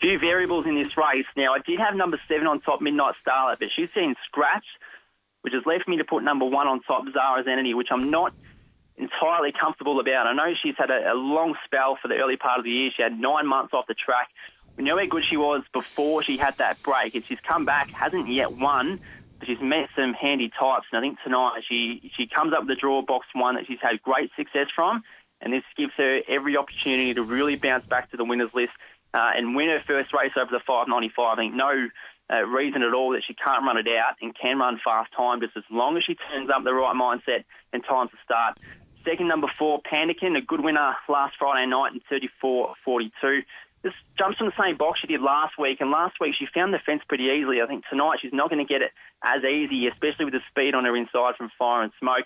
Few 0.00 0.18
variables 0.18 0.64
in 0.64 0.76
this 0.76 0.96
race. 0.96 1.26
Now, 1.36 1.52
I 1.52 1.58
did 1.58 1.78
have 1.78 1.94
number 1.94 2.18
seven 2.26 2.46
on 2.46 2.60
top, 2.60 2.80
Midnight 2.80 3.14
Starlet, 3.26 3.58
but 3.58 3.68
she's 3.74 3.90
seen 3.92 4.14
scratch, 4.24 4.64
which 5.42 5.52
has 5.52 5.66
left 5.66 5.88
me 5.88 5.98
to 5.98 6.04
put 6.04 6.22
number 6.22 6.46
one 6.46 6.68
on 6.68 6.80
top, 6.80 7.04
Zara's 7.12 7.46
Entity, 7.46 7.74
which 7.74 7.88
I'm 7.90 8.10
not 8.10 8.32
entirely 8.96 9.52
comfortable 9.52 10.00
about. 10.00 10.26
I 10.26 10.32
know 10.32 10.54
she's 10.62 10.76
had 10.78 10.90
a, 10.90 11.12
a 11.12 11.14
long 11.14 11.54
spell 11.64 11.98
for 12.00 12.08
the 12.08 12.14
early 12.14 12.36
part 12.36 12.58
of 12.58 12.64
the 12.64 12.70
year. 12.70 12.90
She 12.96 13.02
had 13.02 13.18
nine 13.18 13.46
months 13.46 13.74
off 13.74 13.88
the 13.88 13.94
track. 13.94 14.30
We 14.76 14.84
know 14.84 14.96
how 14.96 15.06
good 15.06 15.24
she 15.24 15.36
was 15.36 15.64
before 15.72 16.22
she 16.22 16.36
had 16.36 16.56
that 16.58 16.80
break, 16.82 17.14
and 17.14 17.24
she's 17.26 17.40
come 17.40 17.64
back, 17.64 17.90
hasn't 17.90 18.28
yet 18.28 18.52
won, 18.52 19.00
she's 19.44 19.60
met 19.60 19.88
some 19.96 20.14
handy 20.14 20.48
types. 20.48 20.86
And 20.92 20.98
I 20.98 21.00
think 21.00 21.18
tonight 21.22 21.62
she 21.68 22.10
she 22.16 22.26
comes 22.26 22.52
up 22.52 22.60
with 22.60 22.68
the 22.68 22.74
draw 22.74 23.02
box 23.02 23.26
one 23.32 23.54
that 23.56 23.66
she's 23.66 23.78
had 23.80 24.02
great 24.02 24.30
success 24.36 24.68
from, 24.74 25.02
and 25.40 25.52
this 25.52 25.64
gives 25.76 25.92
her 25.96 26.20
every 26.28 26.56
opportunity 26.56 27.14
to 27.14 27.22
really 27.22 27.56
bounce 27.56 27.86
back 27.86 28.10
to 28.10 28.16
the 28.16 28.24
winners 28.24 28.50
list 28.54 28.72
uh, 29.14 29.32
and 29.34 29.54
win 29.54 29.68
her 29.68 29.82
first 29.86 30.12
race 30.12 30.32
over 30.36 30.50
the 30.50 30.60
595. 30.60 31.26
I 31.26 31.36
think 31.36 31.54
no 31.54 31.88
uh, 32.32 32.44
reason 32.44 32.82
at 32.82 32.92
all 32.92 33.12
that 33.12 33.22
she 33.26 33.34
can't 33.34 33.64
run 33.64 33.78
it 33.78 33.88
out 33.88 34.16
and 34.20 34.34
can 34.34 34.58
run 34.58 34.80
fast 34.84 35.12
time 35.16 35.40
just 35.40 35.56
as 35.56 35.64
long 35.70 35.96
as 35.96 36.04
she 36.04 36.14
turns 36.14 36.50
up 36.50 36.64
the 36.64 36.74
right 36.74 36.94
mindset 36.94 37.44
and 37.72 37.84
time 37.84 38.08
to 38.08 38.16
start. 38.24 38.58
Second, 39.04 39.28
number 39.28 39.50
four, 39.58 39.80
Pandakin, 39.80 40.36
a 40.36 40.40
good 40.42 40.60
winner 40.60 40.94
last 41.08 41.36
Friday 41.38 41.66
night 41.66 41.92
in 41.94 42.00
34.42 42.44 43.42
just 43.84 43.96
jumps 44.18 44.38
from 44.38 44.48
the 44.48 44.62
same 44.62 44.76
box 44.76 45.00
she 45.00 45.06
did 45.06 45.20
last 45.20 45.58
week, 45.58 45.80
and 45.80 45.90
last 45.90 46.16
week 46.20 46.34
she 46.34 46.46
found 46.52 46.74
the 46.74 46.78
fence 46.78 47.02
pretty 47.08 47.24
easily. 47.24 47.62
I 47.62 47.66
think 47.66 47.84
tonight 47.88 48.18
she's 48.20 48.32
not 48.32 48.50
going 48.50 48.64
to 48.64 48.68
get 48.68 48.82
it 48.82 48.92
as 49.22 49.44
easy, 49.44 49.86
especially 49.86 50.24
with 50.24 50.34
the 50.34 50.40
speed 50.50 50.74
on 50.74 50.84
her 50.84 50.96
inside 50.96 51.36
from 51.36 51.50
fire 51.58 51.82
and 51.82 51.92
smoke. 52.00 52.24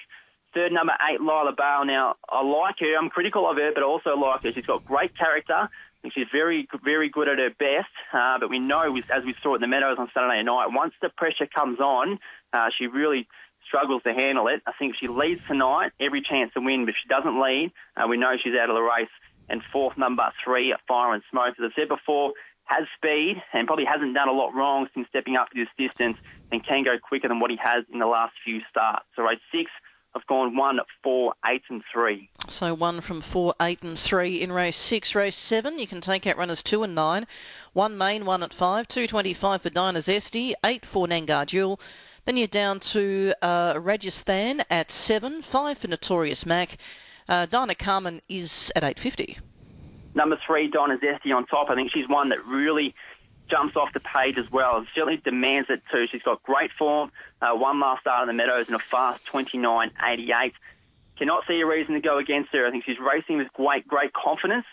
Third 0.54 0.72
number 0.72 0.92
eight, 1.10 1.20
Lila 1.20 1.52
Bale. 1.56 1.84
Now 1.84 2.16
I 2.28 2.42
like 2.42 2.76
her. 2.80 2.96
I'm 2.96 3.08
critical 3.08 3.48
of 3.48 3.56
her, 3.56 3.72
but 3.74 3.82
I 3.82 3.86
also 3.86 4.16
like 4.16 4.42
her. 4.42 4.52
She's 4.52 4.66
got 4.66 4.84
great 4.84 5.16
character. 5.16 5.68
She's 6.10 6.26
very, 6.32 6.68
very 6.84 7.08
good 7.08 7.28
at 7.28 7.38
her 7.38 7.50
best. 7.50 7.88
Uh, 8.12 8.38
but 8.38 8.50
we 8.50 8.58
know, 8.58 8.96
as 8.96 9.24
we 9.24 9.34
saw 9.42 9.54
at 9.54 9.60
the 9.60 9.68
Meadows 9.68 9.96
on 9.98 10.10
Saturday 10.12 10.42
night, 10.42 10.66
once 10.70 10.94
the 11.00 11.10
pressure 11.10 11.46
comes 11.46 11.78
on, 11.78 12.18
uh, 12.52 12.70
she 12.76 12.86
really 12.86 13.28
struggles 13.66 14.02
to 14.02 14.12
handle 14.12 14.48
it. 14.48 14.62
I 14.66 14.72
think 14.78 14.94
if 14.94 15.00
she 15.00 15.08
leads 15.08 15.40
tonight, 15.46 15.92
every 16.00 16.20
chance 16.20 16.52
to 16.54 16.60
win. 16.60 16.84
But 16.84 16.90
if 16.90 16.96
she 17.02 17.08
doesn't 17.08 17.40
lead, 17.40 17.72
uh, 17.96 18.06
we 18.08 18.16
know 18.16 18.36
she's 18.36 18.54
out 18.54 18.68
of 18.68 18.74
the 18.74 18.82
race 18.82 19.08
and 19.48 19.62
fourth 19.72 19.96
number 19.98 20.30
three, 20.44 20.74
Fire 20.88 21.14
and 21.14 21.22
Smoke. 21.30 21.54
As 21.58 21.70
I 21.72 21.80
said 21.80 21.88
before, 21.88 22.32
has 22.64 22.86
speed 22.96 23.42
and 23.52 23.66
probably 23.66 23.84
hasn't 23.84 24.14
done 24.14 24.28
a 24.28 24.32
lot 24.32 24.54
wrong 24.54 24.88
since 24.94 25.08
stepping 25.08 25.36
up 25.36 25.50
to 25.50 25.58
this 25.58 25.68
distance 25.76 26.16
and 26.50 26.64
can 26.64 26.84
go 26.84 26.98
quicker 26.98 27.28
than 27.28 27.40
what 27.40 27.50
he 27.50 27.58
has 27.60 27.84
in 27.92 27.98
the 27.98 28.06
last 28.06 28.34
few 28.44 28.60
starts. 28.70 29.04
So 29.16 29.24
race 29.24 29.40
six, 29.52 29.70
I've 30.14 30.26
gone 30.26 30.56
one, 30.56 30.78
four, 31.02 31.34
eight, 31.46 31.62
and 31.70 31.82
three. 31.92 32.30
So 32.48 32.74
one 32.74 33.00
from 33.00 33.20
four, 33.20 33.54
eight, 33.60 33.82
and 33.82 33.98
three 33.98 34.42
in 34.42 34.52
race 34.52 34.76
six. 34.76 35.14
Race 35.14 35.36
seven, 35.36 35.78
you 35.78 35.86
can 35.86 36.00
take 36.00 36.26
out 36.26 36.36
runners 36.36 36.62
two 36.62 36.82
and 36.82 36.94
nine. 36.94 37.26
One 37.72 37.98
main, 37.98 38.24
one 38.26 38.42
at 38.42 38.54
five. 38.54 38.86
Two 38.86 39.06
twenty-five 39.06 39.62
for 39.62 39.70
Dinah 39.70 40.00
Zesty. 40.00 40.52
Eight 40.64 40.86
for 40.86 41.06
Nangar 41.06 41.46
Jewel. 41.46 41.80
Then 42.24 42.36
you're 42.36 42.46
down 42.46 42.78
to 42.80 43.34
uh, 43.42 43.74
Rajasthan 43.80 44.62
at 44.70 44.90
seven. 44.90 45.42
Five 45.42 45.78
for 45.78 45.88
Notorious 45.88 46.46
Mac. 46.46 46.76
Uh, 47.28 47.46
Dinah 47.46 47.74
Carmen 47.74 48.20
is 48.28 48.72
at 48.74 48.84
850. 48.84 49.38
Number 50.14 50.38
three, 50.46 50.68
Donna 50.68 50.98
Zesty 50.98 51.34
on 51.34 51.46
top. 51.46 51.70
I 51.70 51.74
think 51.74 51.90
she's 51.92 52.08
one 52.08 52.30
that 52.30 52.44
really 52.46 52.94
jumps 53.50 53.76
off 53.76 53.92
the 53.92 54.00
page 54.00 54.38
as 54.38 54.50
well. 54.50 54.78
It 54.78 54.88
certainly 54.94 55.20
demands 55.22 55.68
it 55.70 55.82
too. 55.90 56.06
She's 56.10 56.22
got 56.22 56.42
great 56.42 56.70
form. 56.78 57.10
Uh, 57.40 57.54
one 57.54 57.80
last 57.80 58.00
start 58.00 58.22
in 58.22 58.28
the 58.28 58.34
Meadows 58.34 58.66
and 58.66 58.76
a 58.76 58.78
fast 58.78 59.24
29.88. 59.26 60.52
Cannot 61.18 61.44
see 61.46 61.60
a 61.60 61.66
reason 61.66 61.94
to 61.94 62.00
go 62.00 62.18
against 62.18 62.50
her. 62.52 62.66
I 62.66 62.70
think 62.70 62.84
she's 62.84 62.98
racing 62.98 63.38
with 63.38 63.52
great, 63.52 63.86
great 63.86 64.12
confidence. 64.12 64.64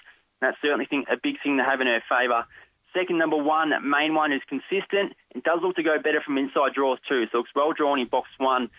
That's 0.42 0.58
certainly 0.62 0.88
a 1.10 1.18
big 1.22 1.36
thing 1.44 1.58
to 1.58 1.64
have 1.64 1.82
in 1.82 1.88
her 1.88 2.02
favour. 2.10 2.46
Second, 2.94 3.20
number 3.20 3.38
one, 3.38 3.72
main 3.88 4.16
one 4.16 4.32
is 4.32 4.42
consistent. 4.48 5.14
It 5.36 5.44
does 5.44 5.60
look 5.62 5.76
to 5.76 5.84
go 5.84 6.00
better 6.00 6.22
from 6.22 6.38
inside 6.38 6.74
draws 6.74 6.98
too. 7.08 7.26
So 7.32 7.40
it's 7.40 7.50
well 7.56 7.74
drawn 7.74 8.00
in 8.00 8.08
box 8.08 8.30
one. 8.38 8.70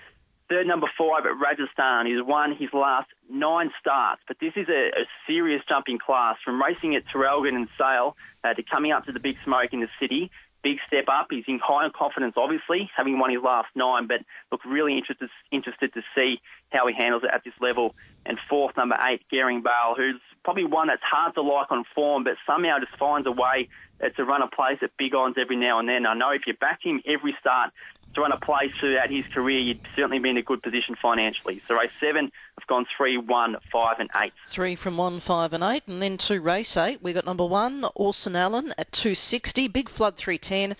Third, 0.50 0.66
number 0.66 0.90
five 0.98 1.26
at 1.26 1.38
Rajasthan. 1.38 2.06
He's 2.06 2.20
won 2.20 2.56
his 2.56 2.70
last 2.72 3.08
nine 3.30 3.70
starts, 3.78 4.20
but 4.26 4.40
this 4.40 4.52
is 4.56 4.68
a, 4.68 4.88
a 4.88 5.04
serious 5.24 5.62
jumping 5.68 6.00
class 6.00 6.38
from 6.44 6.60
racing 6.60 6.96
at 6.96 7.04
Traralgon 7.06 7.54
and 7.54 7.68
Sale 7.78 8.16
uh, 8.42 8.54
to 8.54 8.62
coming 8.64 8.90
up 8.90 9.06
to 9.06 9.12
the 9.12 9.20
big 9.20 9.36
smoke 9.44 9.72
in 9.72 9.78
the 9.78 9.88
city. 10.00 10.28
Big 10.64 10.78
step 10.88 11.04
up. 11.06 11.28
He's 11.30 11.44
in 11.46 11.60
high 11.60 11.88
confidence, 11.90 12.34
obviously, 12.36 12.90
having 12.96 13.20
won 13.20 13.30
his 13.30 13.40
last 13.40 13.68
nine, 13.76 14.08
but 14.08 14.22
look 14.50 14.64
really 14.64 14.98
interested 14.98 15.30
interested 15.52 15.94
to 15.94 16.02
see 16.16 16.40
how 16.70 16.88
he 16.88 16.94
handles 16.94 17.22
it 17.22 17.30
at 17.32 17.44
this 17.44 17.54
level. 17.60 17.94
And 18.26 18.36
fourth, 18.48 18.76
number 18.76 18.96
eight, 19.06 19.22
Gering 19.32 19.62
Bale, 19.62 19.94
who's 19.96 20.20
probably 20.42 20.64
one 20.64 20.88
that's 20.88 21.02
hard 21.02 21.34
to 21.34 21.42
like 21.42 21.70
on 21.70 21.84
form, 21.94 22.24
but 22.24 22.34
somehow 22.44 22.80
just 22.80 22.96
finds 22.98 23.26
a 23.28 23.32
way 23.32 23.68
uh, 24.02 24.08
to 24.08 24.24
run 24.24 24.42
a 24.42 24.48
place 24.48 24.78
at 24.82 24.90
big 24.96 25.14
odds 25.14 25.36
every 25.38 25.56
now 25.56 25.78
and 25.78 25.88
then. 25.88 26.06
I 26.06 26.14
know 26.14 26.30
if 26.30 26.42
you 26.46 26.54
back 26.54 26.80
him 26.82 27.00
every 27.06 27.36
start, 27.38 27.70
to 28.14 28.20
run 28.20 28.32
a 28.32 28.38
place 28.38 28.72
throughout 28.78 29.10
his 29.10 29.24
career, 29.32 29.58
you'd 29.58 29.80
certainly 29.94 30.18
be 30.18 30.30
in 30.30 30.36
a 30.36 30.42
good 30.42 30.62
position 30.62 30.96
financially. 31.00 31.62
So 31.68 31.76
race 31.76 31.90
seven, 32.00 32.32
I've 32.58 32.66
gone 32.66 32.86
three, 32.96 33.16
one, 33.16 33.56
five, 33.70 34.00
and 34.00 34.10
eight. 34.16 34.32
Three 34.48 34.76
from 34.76 34.96
one, 34.96 35.20
five, 35.20 35.52
and 35.52 35.62
eight, 35.62 35.84
and 35.86 36.02
then 36.02 36.18
two 36.18 36.40
race 36.40 36.76
eight. 36.76 37.02
We 37.02 37.12
got 37.12 37.24
number 37.24 37.46
one, 37.46 37.84
Orson 37.94 38.36
Allen 38.36 38.74
at 38.76 38.90
260, 38.92 39.68
Big 39.68 39.88
Flood 39.88 40.16
310. 40.16 40.76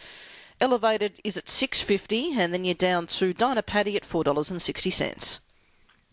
Elevated 0.61 1.13
is 1.25 1.37
at 1.37 1.49
650, 1.49 2.39
and 2.39 2.53
then 2.53 2.65
you're 2.65 2.75
down 2.75 3.07
to 3.07 3.33
Dinah 3.33 3.63
Paddy 3.63 3.97
at 3.97 4.05
four 4.05 4.25
dollars 4.25 4.51
and 4.51 4.61
sixty 4.61 4.91
cents. 4.91 5.41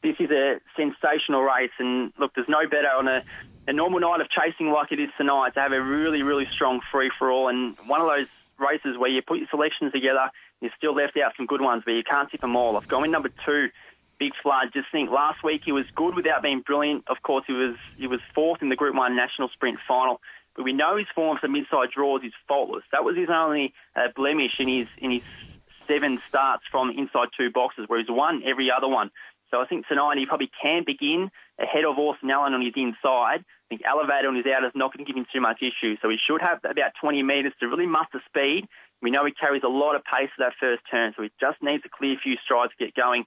This 0.03 0.15
is 0.19 0.29
a 0.31 0.61
sensational 0.77 1.43
race, 1.43 1.71
and 1.79 2.13
look, 2.17 2.33
there's 2.35 2.47
no 2.47 2.67
better 2.69 2.87
on 2.87 3.07
a, 3.07 3.23
a 3.67 3.73
normal 3.73 3.99
night 3.99 4.21
of 4.21 4.29
chasing 4.29 4.69
like 4.69 4.91
it 4.91 4.99
is 4.99 5.09
tonight 5.17 5.55
to 5.55 5.59
have 5.59 5.73
a 5.73 5.81
really, 5.81 6.23
really 6.23 6.47
strong 6.53 6.79
free 6.91 7.11
for 7.17 7.29
all, 7.29 7.49
and 7.49 7.75
one 7.87 7.99
of 7.99 8.07
those 8.07 8.27
races 8.57 8.97
where 8.97 9.09
you 9.09 9.21
put 9.21 9.39
your 9.39 9.47
selections 9.49 9.91
together 9.91 10.31
you 10.61 10.69
still 10.77 10.95
left 10.95 11.17
out 11.17 11.33
some 11.37 11.45
good 11.45 11.61
ones, 11.61 11.83
but 11.85 11.93
you 11.93 12.03
can't 12.03 12.29
tip 12.29 12.41
them 12.41 12.55
all. 12.55 12.77
I've 12.77 12.89
number 13.09 13.29
two, 13.45 13.69
Big 14.19 14.33
Flood. 14.41 14.69
Just 14.73 14.87
think 14.91 15.11
last 15.11 15.43
week 15.43 15.61
he 15.63 15.71
was 15.71 15.85
good 15.95 16.15
without 16.15 16.41
being 16.41 16.61
brilliant. 16.61 17.03
Of 17.07 17.21
course, 17.21 17.43
he 17.47 17.53
was 17.53 17.75
he 17.97 18.07
was 18.07 18.19
fourth 18.33 18.61
in 18.61 18.69
the 18.69 18.75
Group 18.75 18.95
One 18.95 19.15
National 19.15 19.49
Sprint 19.49 19.79
Final. 19.87 20.21
But 20.55 20.63
we 20.63 20.73
know 20.73 20.97
his 20.97 21.05
form 21.13 21.37
for 21.37 21.47
mid-side 21.47 21.91
draws 21.91 22.23
is 22.23 22.33
faultless. 22.47 22.83
That 22.91 23.03
was 23.03 23.15
his 23.15 23.29
only 23.29 23.73
uh, 23.95 24.07
blemish 24.15 24.59
in 24.59 24.67
his 24.67 24.87
in 24.97 25.11
his 25.11 25.21
seven 25.87 26.19
starts 26.27 26.63
from 26.71 26.89
inside 26.89 27.29
two 27.37 27.51
boxes, 27.51 27.85
where 27.87 27.99
he's 27.99 28.09
won 28.09 28.41
every 28.43 28.71
other 28.71 28.87
one. 28.87 29.11
So 29.51 29.61
I 29.61 29.65
think 29.65 29.87
tonight 29.87 30.17
he 30.17 30.25
probably 30.25 30.51
can 30.61 30.83
begin 30.83 31.31
ahead 31.57 31.85
of 31.85 31.97
Orson 31.97 32.29
Allen 32.29 32.53
on 32.53 32.61
his 32.61 32.73
inside. 32.75 33.45
I 33.45 33.67
think 33.69 33.81
Elevated 33.85 34.25
on 34.25 34.35
his 34.35 34.45
out 34.45 34.63
is 34.65 34.71
not 34.75 34.93
going 34.93 35.05
to 35.05 35.09
give 35.09 35.17
him 35.17 35.25
too 35.31 35.41
much 35.41 35.61
issue. 35.61 35.95
So 36.01 36.09
he 36.09 36.17
should 36.17 36.41
have 36.41 36.59
about 36.63 36.91
20 36.99 37.23
metres 37.23 37.53
to 37.59 37.67
really 37.67 37.85
muster 37.85 38.21
speed 38.25 38.67
we 39.01 39.11
know 39.11 39.25
he 39.25 39.31
carries 39.31 39.63
a 39.63 39.69
lot 39.69 39.95
of 39.95 40.03
pace 40.03 40.29
for 40.35 40.43
that 40.45 40.53
first 40.59 40.81
turn, 40.89 41.13
so 41.15 41.23
he 41.23 41.31
just 41.39 41.61
needs 41.61 41.83
to 41.83 41.89
clear 41.89 42.15
a 42.15 42.19
few 42.19 42.35
strides 42.43 42.73
to 42.77 42.85
get 42.85 42.95
going. 42.95 43.25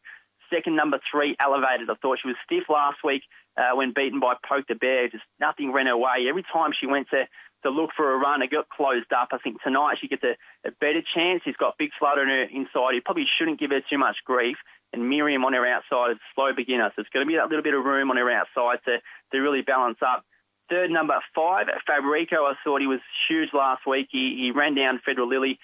Second, 0.53 0.75
number 0.75 0.99
three, 1.11 1.37
elevated. 1.39 1.89
I 1.89 1.95
thought 1.95 2.19
she 2.21 2.29
was 2.29 2.37
stiff 2.45 2.65
last 2.69 2.99
week 3.05 3.23
uh, 3.57 3.77
when 3.77 3.93
beaten 3.95 4.19
by 4.19 4.35
Poke 4.47 4.67
the 4.67 4.75
Bear. 4.75 5.09
Just 5.09 5.23
nothing 5.39 5.73
ran 5.73 5.87
her 5.87 5.97
way. 5.97 6.27
Every 6.29 6.43
time 6.43 6.73
she 6.79 6.87
went 6.87 7.09
to, 7.11 7.29
to 7.63 7.71
look 7.71 7.91
for 7.97 8.13
a 8.13 8.19
run, 8.19 8.43
it 8.43 8.51
got 8.51 8.69
closed 8.69 9.13
up. 9.13 9.29
I 9.33 9.39
think 9.39 9.63
tonight 9.63 9.99
she 10.01 10.09
gets 10.09 10.25
a, 10.25 10.35
a 10.67 10.73
better 10.81 11.03
chance. 11.15 11.43
He's 11.45 11.57
got 11.57 11.79
big 11.79 11.91
flood 11.99 12.19
on 12.19 12.27
her 12.27 12.43
inside. 12.43 12.95
He 12.95 13.01
probably 13.01 13.27
shouldn't 13.39 13.61
give 13.61 13.71
her 13.71 13.81
too 13.89 13.99
much 13.99 14.17
grief. 14.25 14.57
And 14.93 15.09
Miriam 15.09 15.45
on 15.45 15.53
her 15.53 15.67
outside 15.67 16.11
is 16.11 16.17
a 16.17 16.35
slow 16.35 16.53
beginner. 16.53 16.91
So 16.97 17.03
it's 17.03 17.11
going 17.11 17.25
to 17.25 17.31
be 17.31 17.37
that 17.37 17.49
little 17.49 17.63
bit 17.63 17.75
of 17.75 17.85
room 17.85 18.11
on 18.11 18.17
her 18.17 18.31
outside 18.31 18.81
to, 18.87 18.99
to 19.33 19.39
really 19.39 19.63
balance 19.63 19.99
up. 20.03 20.25
Third, 20.71 20.91
number 20.91 21.19
five, 21.35 21.67
Fabrico. 21.89 22.47
I 22.47 22.55
thought 22.63 22.81
he 22.81 22.87
was 22.87 23.01
huge 23.29 23.49
last 23.53 23.85
week. 23.87 24.09
He, 24.11 24.37
he 24.37 24.51
ran 24.53 24.77
down 24.77 25.01
Federal 25.05 25.29
Lily, 25.29 25.59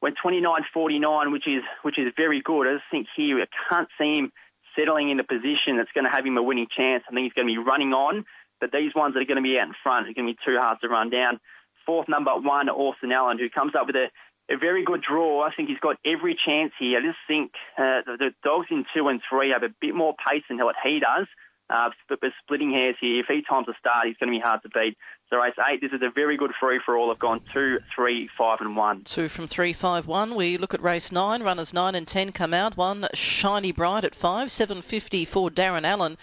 went 0.00 0.16
29.49, 0.24 1.30
which 1.30 1.46
is 1.46 1.62
which 1.82 1.98
is 1.98 2.10
very 2.16 2.40
good. 2.40 2.66
I 2.66 2.74
just 2.74 2.84
think 2.90 3.06
here 3.14 3.38
I 3.38 3.46
can't 3.68 3.88
see 3.98 4.18
him 4.18 4.32
settling 4.74 5.10
in 5.10 5.20
a 5.20 5.24
position 5.24 5.76
that's 5.76 5.92
going 5.92 6.04
to 6.04 6.10
have 6.10 6.24
him 6.24 6.38
a 6.38 6.42
winning 6.42 6.68
chance. 6.74 7.04
I 7.06 7.12
think 7.12 7.24
he's 7.24 7.34
going 7.34 7.48
to 7.48 7.52
be 7.52 7.58
running 7.58 7.92
on, 7.92 8.24
but 8.58 8.72
these 8.72 8.94
ones 8.94 9.12
that 9.12 9.20
are 9.20 9.26
going 9.26 9.36
to 9.36 9.42
be 9.42 9.58
out 9.58 9.68
in 9.68 9.74
front 9.82 10.08
are 10.08 10.14
going 10.14 10.26
to 10.26 10.32
be 10.32 10.38
too 10.44 10.58
hard 10.58 10.78
to 10.80 10.88
run 10.88 11.10
down. 11.10 11.38
Fourth, 11.84 12.08
number 12.08 12.34
one, 12.34 12.70
Orson 12.70 13.12
Allen, 13.12 13.38
who 13.38 13.50
comes 13.50 13.74
up 13.74 13.86
with 13.86 13.96
a, 13.96 14.08
a 14.50 14.56
very 14.56 14.84
good 14.84 15.02
draw. 15.02 15.42
I 15.42 15.54
think 15.54 15.68
he's 15.68 15.78
got 15.78 15.96
every 16.04 16.34
chance 16.34 16.72
here. 16.78 16.98
I 16.98 17.02
just 17.02 17.18
think 17.28 17.52
uh, 17.76 18.00
the, 18.06 18.16
the 18.18 18.34
dogs 18.42 18.68
in 18.70 18.86
two 18.94 19.08
and 19.08 19.20
three 19.28 19.50
have 19.50 19.62
a 19.62 19.74
bit 19.80 19.94
more 19.94 20.14
pace 20.28 20.44
than 20.48 20.58
what 20.58 20.76
he 20.82 21.00
does. 21.00 21.26
Uh, 21.68 21.90
but 22.08 22.20
splitting 22.44 22.70
hairs 22.70 22.94
here. 23.00 23.20
If 23.20 23.26
he 23.26 23.42
times 23.42 23.66
a 23.68 23.74
start, 23.80 24.06
he's 24.06 24.16
going 24.18 24.32
to 24.32 24.38
be 24.38 24.42
hard 24.42 24.62
to 24.62 24.68
beat. 24.68 24.96
So 25.30 25.38
race 25.38 25.54
eight, 25.68 25.80
this 25.80 25.92
is 25.92 26.00
a 26.00 26.10
very 26.10 26.36
good 26.36 26.52
free 26.60 26.80
for 26.84 26.96
all. 26.96 27.10
I've 27.10 27.18
gone 27.18 27.40
two, 27.52 27.80
three, 27.92 28.28
five, 28.38 28.60
and 28.60 28.76
one. 28.76 29.02
Two 29.02 29.28
from 29.28 29.48
three, 29.48 29.72
five, 29.72 30.06
one. 30.06 30.36
We 30.36 30.58
look 30.58 30.74
at 30.74 30.82
race 30.82 31.10
nine. 31.10 31.42
Runners 31.42 31.74
nine 31.74 31.96
and 31.96 32.06
ten 32.06 32.30
come 32.30 32.54
out. 32.54 32.76
One 32.76 33.08
shiny 33.14 33.72
bright 33.72 34.04
at 34.04 34.14
five, 34.14 34.52
seven 34.52 34.80
fifty 34.80 35.24
for 35.24 35.50
Darren 35.50 35.84
Allen. 35.84 36.18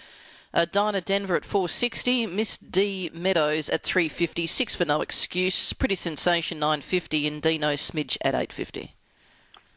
Uh, 0.54 0.66
Dinah 0.70 1.00
Denver 1.00 1.34
at 1.34 1.44
460, 1.44 2.28
Miss 2.28 2.58
D 2.58 3.10
Meadows 3.12 3.68
at 3.70 3.82
350, 3.82 4.46
six 4.46 4.72
for 4.72 4.84
no 4.84 5.00
excuse, 5.00 5.72
pretty 5.72 5.96
sensation 5.96 6.60
950, 6.60 7.26
and 7.26 7.42
Dino 7.42 7.72
Smidge 7.72 8.16
at 8.20 8.36
850. 8.36 8.94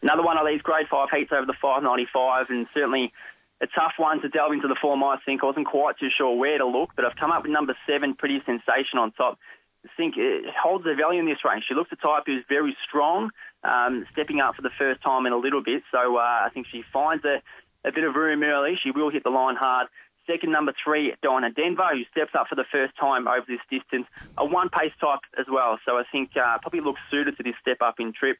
Another 0.03 0.21
one 0.21 0.37
of 0.37 0.45
these 0.45 0.61
grade 0.61 0.85
five 0.87 1.09
heats 1.09 1.31
over 1.31 1.47
the 1.47 1.55
595, 1.59 2.51
and 2.51 2.67
certainly 2.75 3.11
a 3.61 3.67
tough 3.67 3.93
one 3.97 4.21
to 4.21 4.29
delve 4.29 4.53
into 4.53 4.67
the 4.67 4.75
form, 4.79 5.03
I 5.03 5.17
think. 5.25 5.43
I 5.43 5.47
wasn't 5.47 5.67
quite 5.67 5.97
too 5.97 6.09
sure 6.15 6.37
where 6.37 6.57
to 6.57 6.65
look, 6.65 6.91
but 6.95 7.05
I've 7.05 7.15
come 7.15 7.31
up 7.31 7.43
with 7.43 7.51
number 7.51 7.75
seven, 7.87 8.13
pretty 8.13 8.41
sensation 8.45 8.99
on 8.99 9.11
top. 9.11 9.39
I 9.85 9.89
think 9.95 10.15
it 10.17 10.45
holds 10.53 10.83
the 10.83 10.95
value 10.95 11.19
in 11.19 11.25
this 11.25 11.43
range. 11.45 11.65
She 11.67 11.73
looks 11.73 11.91
a 11.91 11.95
type 11.95 12.23
who's 12.25 12.43
very 12.49 12.75
strong, 12.87 13.31
um, 13.63 14.05
stepping 14.11 14.41
up 14.41 14.55
for 14.55 14.61
the 14.61 14.71
first 14.77 15.01
time 15.01 15.25
in 15.25 15.33
a 15.33 15.37
little 15.37 15.63
bit. 15.63 15.83
So 15.91 16.17
uh, 16.17 16.19
I 16.19 16.49
think 16.53 16.67
she 16.71 16.83
finds 16.91 17.23
a, 17.25 17.41
a 17.87 17.91
bit 17.91 18.03
of 18.03 18.15
room 18.15 18.43
early. 18.43 18.77
She 18.81 18.91
will 18.91 19.09
hit 19.09 19.23
the 19.23 19.29
line 19.29 19.55
hard. 19.55 19.87
Second, 20.27 20.51
number 20.51 20.73
three, 20.83 21.15
Dinah 21.23 21.51
Denver, 21.51 21.87
who 21.93 22.03
steps 22.11 22.31
up 22.37 22.47
for 22.49 22.55
the 22.55 22.65
first 22.69 22.97
time 22.99 23.27
over 23.29 23.45
this 23.47 23.61
distance. 23.71 24.07
A 24.37 24.45
one 24.45 24.69
pace 24.69 24.91
type 24.99 25.21
as 25.39 25.45
well. 25.49 25.79
So 25.85 25.97
I 25.97 26.03
think 26.11 26.31
uh, 26.35 26.57
probably 26.61 26.81
looks 26.81 26.99
suited 27.09 27.37
to 27.37 27.43
this 27.43 27.55
step 27.61 27.77
up 27.81 27.95
in 27.99 28.11
trip. 28.11 28.37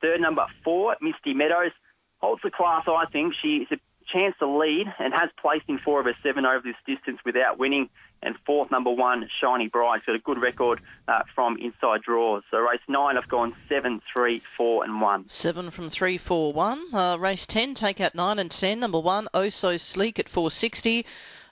Third, 0.00 0.20
number 0.20 0.46
four, 0.62 0.96
Misty 1.00 1.34
Meadows, 1.34 1.72
holds 2.18 2.42
the 2.42 2.50
class, 2.50 2.84
I 2.86 3.06
think. 3.10 3.34
She's 3.42 3.66
a 3.72 3.78
chance 4.04 4.34
to 4.38 4.46
lead 4.46 4.86
and 4.98 5.12
has 5.12 5.30
placed 5.40 5.64
in 5.68 5.78
four 5.78 6.00
of 6.00 6.06
her 6.06 6.14
seven 6.22 6.46
over 6.46 6.62
this 6.62 6.76
distance 6.86 7.18
without 7.24 7.58
winning. 7.58 7.88
And 8.22 8.36
fourth, 8.46 8.70
number 8.70 8.90
one, 8.90 9.28
Shiny 9.40 9.68
Bright. 9.68 10.06
Got 10.06 10.16
a 10.16 10.18
good 10.18 10.40
record 10.40 10.80
uh, 11.06 11.22
from 11.34 11.58
inside 11.58 12.00
draws. 12.02 12.42
So 12.50 12.58
race 12.58 12.80
nine, 12.88 13.18
I've 13.18 13.28
gone 13.28 13.54
seven, 13.68 14.00
three, 14.10 14.40
four, 14.56 14.82
and 14.82 15.00
one. 15.00 15.28
Seven 15.28 15.70
from 15.70 15.90
three, 15.90 16.16
four, 16.16 16.52
one. 16.52 16.82
Uh, 16.94 17.18
race 17.18 17.44
ten, 17.44 17.74
take 17.74 18.00
out 18.00 18.14
nine 18.14 18.38
and 18.38 18.50
ten. 18.50 18.80
Number 18.80 18.98
one, 19.00 19.28
Oh 19.34 19.50
So 19.50 19.76
Sleek 19.76 20.18
at 20.18 20.28
460. 20.28 21.04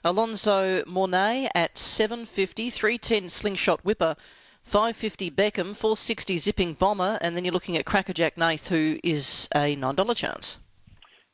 Alonso 0.03 0.83
Mornay 0.85 1.47
at 1.53 1.77
750. 1.77 2.71
310 2.71 3.29
Slingshot 3.29 3.85
Whipper. 3.85 4.15
550 4.63 5.29
Beckham, 5.31 5.75
460 5.75 6.37
Zipping 6.37 6.73
Bomber, 6.73 7.17
and 7.21 7.35
then 7.35 7.45
you're 7.45 7.53
looking 7.53 7.77
at 7.77 7.85
Crackerjack 7.85 8.37
Nath, 8.37 8.67
who 8.67 8.97
is 9.03 9.49
a 9.53 9.75
$9 9.75 10.15
chance. 10.15 10.57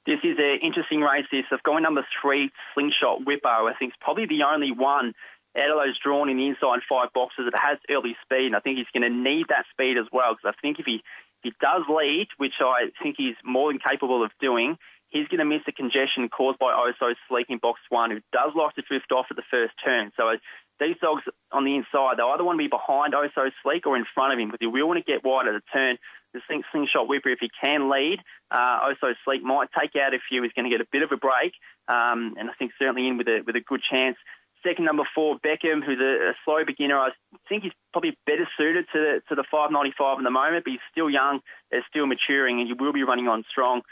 This 0.06 0.20
is 0.24 0.38
an 0.40 0.60
interesting 0.62 1.02
race. 1.02 1.26
This 1.32 1.46
I've 1.52 1.82
number 1.82 2.06
three, 2.22 2.52
Slingshot 2.74 3.26
Whippo. 3.26 3.70
I 3.70 3.74
think 3.78 3.94
it's 3.94 4.02
probably 4.02 4.26
the 4.26 4.44
only 4.44 4.72
one 4.72 5.14
out 5.58 5.70
of 5.70 5.78
those 5.78 5.98
drawn 6.00 6.30
in 6.30 6.38
the 6.38 6.48
inside 6.48 6.80
five 6.88 7.10
boxes 7.14 7.50
that 7.52 7.60
has 7.60 7.78
early 7.90 8.16
speed. 8.24 8.48
And 8.48 8.56
I 8.56 8.60
think 8.60 8.78
he's 8.78 8.88
going 8.94 9.04
to 9.04 9.16
need 9.16 9.48
that 9.50 9.66
speed 9.72 9.98
as 9.98 10.06
well 10.12 10.34
because 10.34 10.54
I 10.56 10.62
think 10.62 10.80
if 10.80 10.86
he 10.86 11.04
if 11.44 11.54
he 11.54 11.54
does 11.62 11.84
lead, 11.88 12.28
which 12.38 12.56
I 12.60 12.92
think 13.02 13.16
he's 13.18 13.36
more 13.46 13.72
than 13.72 13.80
capable 13.80 14.24
of 14.24 14.32
doing, 14.42 14.78
he's 15.10 15.28
going 15.28 15.40
to 15.40 15.46
miss 15.46 15.62
the 15.66 15.72
congestion 15.72 16.28
caused 16.30 16.60
by 16.60 16.74
Oso 16.74 17.16
Sleek 17.28 17.50
in 17.50 17.60
box 17.60 17.80
one, 17.90 18.12
who 18.12 18.20
does 18.34 18.52
like 18.56 18.76
to 18.76 18.82
drift 18.82 19.12
off 19.12 19.28
at 19.30 19.38
the 19.38 19.44
first 19.50 19.74
turn. 19.84 20.12
So 20.18 20.36
these 20.80 20.98
dogs 21.02 21.24
on 21.52 21.66
the 21.66 21.76
inside, 21.76 22.18
they 22.18 22.24
either 22.24 22.44
want 22.44 22.58
to 22.58 22.64
be 22.64 22.68
behind 22.68 23.14
Oso 23.14 23.52
Sleek 23.64 23.86
or 23.86 23.98
in 23.98 24.06
front 24.14 24.34
of 24.34 24.40
him, 24.40 24.52
but 24.52 24.60
they 24.60 24.68
will 24.68 24.88
want 24.88 25.04
to 25.04 25.12
get 25.12 25.24
wide 25.24 25.48
at 25.48 25.54
the 25.54 25.62
turn. 25.72 25.98
The 26.34 26.42
slingshot 26.72 27.08
whipper, 27.08 27.30
if 27.30 27.40
he 27.40 27.50
can 27.62 27.90
lead, 27.90 28.20
uh, 28.52 28.90
Oso 28.90 29.16
Sleek 29.26 29.44
might 29.44 29.70
take 29.78 29.96
out 29.96 30.14
a 30.14 30.20
few. 30.30 30.44
He's 30.44 30.54
going 30.54 30.70
to 30.70 30.70
get 30.70 30.82
a 30.82 30.88
bit 30.92 31.02
of 31.02 31.12
a 31.12 31.18
break, 31.18 31.54
um, 31.88 32.36
and 32.38 32.50
I 32.50 32.54
think 32.54 32.72
certainly 32.78 33.08
in 33.08 33.18
with 33.18 33.28
a 33.28 33.42
with 33.46 33.56
a 33.56 33.62
good 33.62 33.82
chance. 33.82 34.18
Second 34.64 34.86
number 34.86 35.04
four, 35.16 35.40
Beckham, 35.40 35.84
who's 35.84 36.00
a, 36.00 36.32
a, 36.32 36.34
slow 36.44 36.66
beginner. 36.66 36.98
I 36.98 37.12
think 37.48 37.64
he's 37.64 37.72
probably 37.94 38.18
better 38.26 38.48
suited 38.58 38.88
to 38.92 39.00
the, 39.00 39.22
to 39.30 39.36
the 39.36 39.44
595 39.50 40.20
at 40.20 40.24
the 40.24 40.30
moment, 40.30 40.66
but 40.66 40.72
he's 40.72 40.82
still 40.92 41.10
young, 41.10 41.40
they're 41.72 41.86
still 41.90 42.06
maturing, 42.06 42.60
and 42.60 42.68
you 42.68 42.76
will 42.76 42.92
be 42.92 43.04
running 43.04 43.30
on 43.30 43.46
strong. 43.50 43.84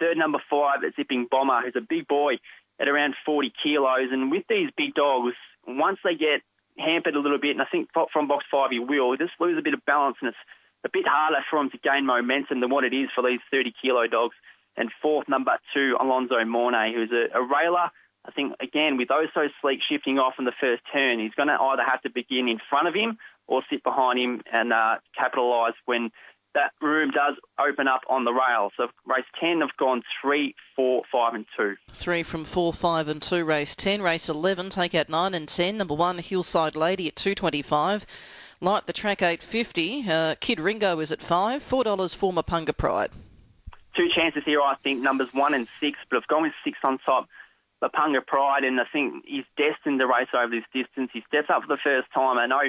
Third 0.00 0.16
number 0.16 0.38
five, 0.48 0.78
Zipping 0.96 1.28
Bomber, 1.30 1.60
who's 1.62 1.76
a 1.76 1.82
big 1.86 2.08
boy 2.08 2.38
at 2.80 2.88
around 2.88 3.14
40 3.26 3.52
kilos. 3.62 4.08
And 4.12 4.30
with 4.30 4.44
these 4.48 4.70
big 4.76 4.94
dogs, 4.94 5.34
once 5.66 5.98
they 6.02 6.14
get 6.14 6.40
hampered 6.78 7.16
a 7.16 7.20
little 7.20 7.38
bit, 7.38 7.52
and 7.52 7.62
I 7.62 7.66
think 7.66 7.88
from 8.12 8.26
box 8.26 8.44
five 8.50 8.70
he 8.70 8.80
will, 8.80 9.16
just 9.16 9.32
lose 9.38 9.58
a 9.58 9.62
bit 9.62 9.74
of 9.74 9.84
balance, 9.84 10.16
and 10.20 10.28
it's 10.28 10.38
a 10.84 10.88
bit 10.88 11.06
harder 11.06 11.44
for 11.50 11.58
him 11.58 11.70
to 11.70 11.78
gain 11.78 12.06
momentum 12.06 12.60
than 12.60 12.70
what 12.70 12.84
it 12.84 12.92
is 12.92 13.08
for 13.14 13.22
these 13.22 13.40
30 13.50 13.74
kilo 13.80 14.06
dogs. 14.06 14.36
And 14.76 14.90
fourth, 15.00 15.28
number 15.28 15.58
two, 15.72 15.96
Alonso 16.00 16.44
Mornay, 16.44 16.92
who's 16.92 17.12
a, 17.12 17.38
a 17.38 17.42
railer. 17.42 17.90
I 18.26 18.30
think, 18.32 18.54
again, 18.60 18.96
with 18.96 19.08
those 19.08 19.28
so 19.34 19.48
sleek 19.60 19.80
shifting 19.86 20.18
off 20.18 20.34
in 20.38 20.44
the 20.44 20.52
first 20.60 20.82
turn, 20.92 21.18
he's 21.18 21.34
going 21.34 21.48
to 21.48 21.60
either 21.60 21.82
have 21.84 22.02
to 22.02 22.10
begin 22.10 22.48
in 22.48 22.58
front 22.70 22.88
of 22.88 22.94
him 22.94 23.18
or 23.46 23.62
sit 23.70 23.82
behind 23.82 24.18
him 24.18 24.42
and 24.50 24.72
uh, 24.72 24.96
capitalise 25.16 25.74
when 25.84 26.10
that 26.54 26.72
room 26.80 27.10
does 27.10 27.34
open 27.58 27.88
up 27.88 28.00
on 28.08 28.24
the 28.24 28.32
rail. 28.32 28.70
So 28.76 28.88
race 29.06 29.24
10 29.40 29.60
have 29.60 29.76
gone 29.76 30.02
3, 30.22 30.54
4, 30.76 31.02
5 31.10 31.34
and 31.34 31.46
2. 31.56 31.76
3 31.92 32.22
from 32.22 32.44
4, 32.44 32.72
5 32.72 33.08
and 33.08 33.22
2. 33.22 33.44
Race 33.44 33.76
10. 33.76 34.02
Race 34.02 34.28
11 34.28 34.70
take 34.70 34.94
out 34.94 35.08
9 35.08 35.34
and 35.34 35.48
10. 35.48 35.76
Number 35.76 35.94
1 35.94 36.18
Hillside 36.18 36.76
Lady 36.76 37.08
at 37.08 37.16
225. 37.16 38.06
Light 38.64 38.86
the 38.86 38.94
track 38.94 39.20
850. 39.20 40.08
Uh, 40.08 40.34
Kid 40.40 40.58
Ringo 40.58 40.98
is 41.00 41.12
at 41.12 41.20
5. 41.20 41.62
$4 41.62 42.16
for 42.16 42.32
Mapunga 42.32 42.74
Pride. 42.74 43.10
Two 43.94 44.08
chances 44.08 44.42
here, 44.46 44.62
I 44.62 44.74
think, 44.82 45.02
numbers 45.02 45.28
1 45.34 45.52
and 45.52 45.68
6, 45.80 45.98
but 46.08 46.16
I've 46.16 46.26
gone 46.28 46.44
with 46.44 46.54
6 46.64 46.78
on 46.82 46.96
top. 47.04 47.28
Mapunga 47.82 48.26
Pride, 48.26 48.64
and 48.64 48.80
I 48.80 48.84
think 48.90 49.26
he's 49.26 49.44
destined 49.58 50.00
to 50.00 50.06
race 50.06 50.28
over 50.32 50.48
this 50.48 50.64
distance. 50.72 51.10
He 51.12 51.22
steps 51.28 51.50
up 51.50 51.60
for 51.60 51.68
the 51.68 51.76
first 51.76 52.10
time. 52.14 52.38
I 52.38 52.46
know 52.46 52.62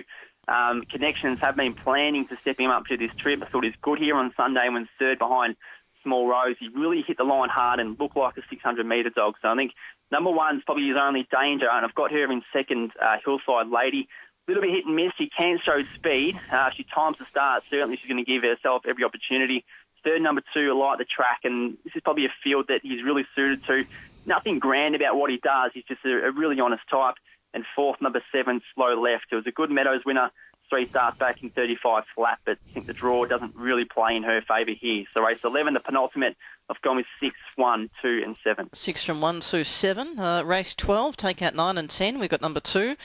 um, 0.50 0.82
connections 0.82 1.40
have 1.40 1.56
been 1.56 1.74
planning 1.74 2.28
to 2.28 2.36
step 2.42 2.60
him 2.60 2.72
up 2.72 2.88
to 2.88 2.98
this 2.98 3.12
trip. 3.18 3.42
I 3.42 3.46
thought 3.46 3.64
he's 3.64 3.74
good 3.82 3.98
here 3.98 4.18
on 4.18 4.34
Sunday 4.36 4.68
when 4.68 4.90
third 5.00 5.18
behind 5.18 5.56
Small 6.04 6.28
Rose. 6.28 6.58
He 6.60 6.68
really 6.68 7.04
hit 7.04 7.16
the 7.16 7.24
line 7.24 7.48
hard 7.48 7.80
and 7.80 7.98
looked 7.98 8.18
like 8.18 8.36
a 8.36 8.42
600 8.50 8.86
metre 8.86 9.12
dog. 9.12 9.36
So 9.42 9.48
I 9.48 9.56
think 9.56 9.72
number 10.12 10.32
one's 10.32 10.62
probably 10.66 10.90
his 10.90 10.98
only 11.00 11.26
danger, 11.32 11.70
and 11.72 11.86
I've 11.86 11.96
got 11.96 12.12
her 12.12 12.30
in 12.30 12.44
second, 12.52 12.92
uh, 13.02 13.16
Hillside 13.24 13.70
Lady. 13.70 14.10
Little 14.48 14.62
bit 14.62 14.72
hit 14.72 14.86
and 14.86 14.96
miss. 14.96 15.12
She 15.18 15.30
can 15.30 15.60
show 15.64 15.82
speed. 15.96 16.40
Uh, 16.52 16.70
she 16.76 16.84
times 16.84 17.18
the 17.18 17.26
start. 17.26 17.64
Certainly, 17.70 17.98
she's 17.98 18.10
going 18.10 18.24
to 18.24 18.30
give 18.30 18.44
herself 18.44 18.84
every 18.88 19.04
opportunity. 19.04 19.66
Third, 20.04 20.22
number 20.22 20.44
two, 20.54 20.78
light 20.78 21.00
the 21.00 21.06
track, 21.06 21.40
and 21.46 21.78
this 21.84 21.96
is 21.96 22.02
probably 22.04 22.26
a 22.26 22.34
field 22.44 22.68
that 22.68 22.82
he's 22.84 23.04
really 23.04 23.26
suited 23.36 23.66
to. 23.66 23.86
Nothing 24.28 24.60
grand 24.60 24.94
about 24.96 25.16
what 25.16 25.32
he 25.32 25.38
does. 25.38 25.72
He's 25.74 25.86
just 25.86 26.06
a, 26.06 26.28
a 26.28 26.32
really 26.32 26.60
honest 26.60 26.84
type 26.90 27.16
and 27.56 27.66
fourth, 27.76 28.02
number 28.02 28.22
seven, 28.32 28.62
slow 28.76 29.02
left. 29.02 29.26
It 29.32 29.36
was 29.36 29.48
a 29.48 29.52
good 29.52 29.72
Meadows 29.72 30.06
winner, 30.06 30.30
three 30.70 30.88
starts 30.90 31.18
back 31.18 31.42
in 31.44 31.50
35 31.50 32.04
flat, 32.16 32.40
but 32.46 32.58
I 32.70 32.74
think 32.74 32.88
the 32.88 32.94
draw 32.94 33.26
doesn't 33.26 33.56
really 33.56 33.86
play 33.86 34.16
in 34.16 34.24
her 34.24 34.42
favour 34.42 34.72
here. 34.72 35.06
So 35.16 35.24
race 35.24 35.40
11, 35.44 35.74
the 35.74 35.80
penultimate, 35.80 36.36
I've 36.70 36.82
gone 36.82 36.98
with 36.98 37.06
6, 37.22 37.36
1, 37.56 37.90
2 38.02 38.22
and 38.26 38.38
7. 38.44 38.70
6 38.74 39.04
from 39.04 39.22
1 39.22 39.40
to 39.40 39.64
7. 39.64 40.20
Uh, 40.20 40.44
race 40.44 40.76
12, 40.76 41.16
take 41.16 41.42
out 41.42 41.56
9 41.56 41.78
and 41.78 41.90
10. 41.90 42.20
We've 42.20 42.30
got 42.30 42.42
number 42.42 42.60
2, 42.60 42.96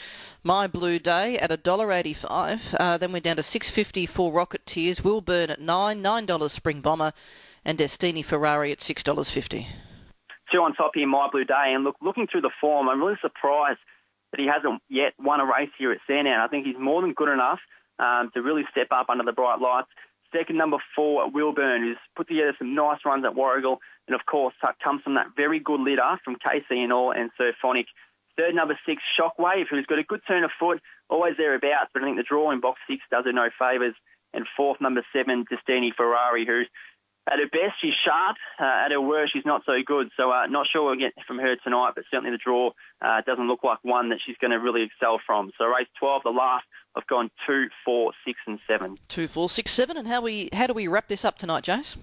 My 0.42 0.66
Blue 0.66 0.98
Day 0.98 1.38
at 1.38 1.50
$1.85. 1.50 2.74
Uh, 2.78 2.98
then 2.98 3.12
we're 3.12 3.20
down 3.20 3.36
to 3.36 3.42
6.50 3.42 4.08
for 4.08 4.32
Rocket 4.32 4.64
Tears. 4.64 5.04
Will 5.04 5.20
Burn 5.20 5.50
at 5.50 5.60
9 5.60 6.02
$9 6.02 6.50
Spring 6.50 6.80
Bomber. 6.80 7.12
And 7.64 7.76
Destini 7.76 8.24
Ferrari 8.24 8.72
at 8.72 8.78
$6.50. 8.78 9.66
Two 10.50 10.62
on 10.62 10.74
top 10.74 10.92
here, 10.94 11.06
My 11.06 11.28
Blue 11.30 11.44
Day. 11.44 11.74
And 11.74 11.84
look, 11.84 11.96
looking 12.00 12.26
through 12.26 12.40
the 12.40 12.50
form, 12.60 12.88
I'm 12.88 13.02
really 13.02 13.18
surprised 13.20 13.78
that 14.30 14.40
he 14.40 14.46
hasn't 14.46 14.82
yet 14.88 15.14
won 15.18 15.40
a 15.40 15.44
race 15.44 15.70
here 15.78 15.92
at 15.92 15.98
Sandown. 16.06 16.40
I 16.40 16.48
think 16.48 16.66
he's 16.66 16.78
more 16.78 17.02
than 17.02 17.12
good 17.12 17.28
enough 17.28 17.60
um, 17.98 18.30
to 18.34 18.42
really 18.42 18.64
step 18.70 18.88
up 18.90 19.10
under 19.10 19.24
the 19.24 19.32
bright 19.32 19.60
lights. 19.60 19.88
Second, 20.32 20.58
number 20.58 20.78
four, 20.94 21.28
Wilburn, 21.28 21.82
who's 21.82 21.96
put 22.16 22.28
together 22.28 22.54
some 22.58 22.74
nice 22.74 23.00
runs 23.04 23.24
at 23.24 23.34
Warragul. 23.34 23.78
and 24.06 24.14
of 24.14 24.24
course 24.26 24.54
comes 24.82 25.02
from 25.02 25.14
that 25.14 25.28
very 25.36 25.58
good 25.58 25.80
litter 25.80 26.18
from 26.24 26.36
KC 26.36 26.70
and 26.70 26.92
all 26.92 27.10
and 27.10 27.30
Sir 27.36 27.52
Phonic. 27.60 27.86
Third, 28.36 28.54
number 28.54 28.78
six, 28.86 29.02
Shockwave, 29.18 29.66
who's 29.68 29.86
got 29.86 29.98
a 29.98 30.04
good 30.04 30.20
turn 30.26 30.44
of 30.44 30.50
foot, 30.58 30.80
always 31.08 31.36
thereabouts, 31.36 31.90
but 31.92 32.02
I 32.02 32.06
think 32.06 32.16
the 32.16 32.22
draw 32.22 32.52
in 32.52 32.60
box 32.60 32.80
six 32.88 33.02
does 33.10 33.24
her 33.24 33.32
no 33.32 33.50
favours. 33.58 33.94
And 34.32 34.46
fourth, 34.56 34.80
number 34.80 35.04
seven, 35.12 35.44
Destini 35.44 35.92
Ferrari, 35.92 36.46
who 36.46 36.62
at 37.30 37.38
her 37.38 37.46
best, 37.46 37.80
she's 37.80 37.94
sharp. 37.94 38.36
Uh, 38.58 38.64
at 38.64 38.90
her 38.90 39.00
worst, 39.00 39.32
she's 39.32 39.46
not 39.46 39.62
so 39.64 39.74
good. 39.84 40.10
So 40.16 40.30
uh, 40.30 40.46
not 40.46 40.66
sure 40.66 40.86
we'll 40.86 40.96
get 40.96 41.12
from 41.26 41.38
her 41.38 41.56
tonight, 41.56 41.92
but 41.94 42.04
certainly 42.10 42.32
the 42.32 42.38
draw 42.38 42.72
uh, 43.00 43.20
doesn't 43.22 43.46
look 43.46 43.62
like 43.62 43.78
one 43.82 44.08
that 44.10 44.18
she's 44.24 44.36
going 44.40 44.50
to 44.50 44.58
really 44.58 44.82
excel 44.82 45.20
from. 45.24 45.52
So 45.56 45.66
race 45.66 45.88
12, 45.98 46.22
the 46.24 46.30
last, 46.30 46.64
I've 46.94 47.06
gone 47.06 47.30
two, 47.46 47.68
four, 47.84 48.12
six, 48.26 48.40
and 48.46 48.58
seven. 48.66 48.96
Two, 49.08 49.28
four, 49.28 49.48
six, 49.48 49.70
seven. 49.70 49.96
And 49.96 50.08
how 50.08 50.22
we 50.22 50.48
how 50.52 50.66
do 50.66 50.74
we 50.74 50.88
wrap 50.88 51.08
this 51.08 51.24
up 51.24 51.38
tonight, 51.38 51.64
Jace? 51.64 51.96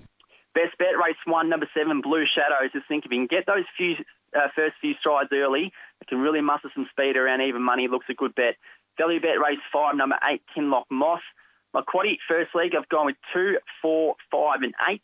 Best 0.55 0.77
bet, 0.79 0.97
race 0.97 1.17
one, 1.25 1.49
number 1.49 1.69
seven, 1.73 2.01
Blue 2.01 2.25
Shadows. 2.25 2.71
Just 2.73 2.87
think 2.87 3.05
if 3.05 3.11
you 3.11 3.19
can 3.19 3.27
get 3.27 3.45
those 3.45 3.65
few 3.75 3.95
uh, 4.35 4.47
first 4.55 4.75
few 4.81 4.95
strides 4.99 5.29
early, 5.33 5.71
it 6.01 6.07
can 6.07 6.19
really 6.19 6.41
muster 6.41 6.71
some 6.73 6.87
speed 6.89 7.17
around 7.17 7.41
even 7.41 7.61
money. 7.61 7.87
Looks 7.87 8.07
a 8.09 8.13
good 8.13 8.33
bet. 8.33 8.55
Value 8.97 9.19
bet, 9.19 9.39
race 9.39 9.59
five, 9.71 9.95
number 9.95 10.17
eight, 10.27 10.41
Kinlock 10.55 10.85
Moss. 10.89 11.21
My 11.73 11.81
quaddy 11.81 12.17
first 12.27 12.55
leg, 12.55 12.73
I've 12.75 12.89
gone 12.89 13.05
with 13.05 13.17
two, 13.33 13.57
four, 13.81 14.15
five, 14.31 14.61
and 14.63 14.73
eight. 14.89 15.01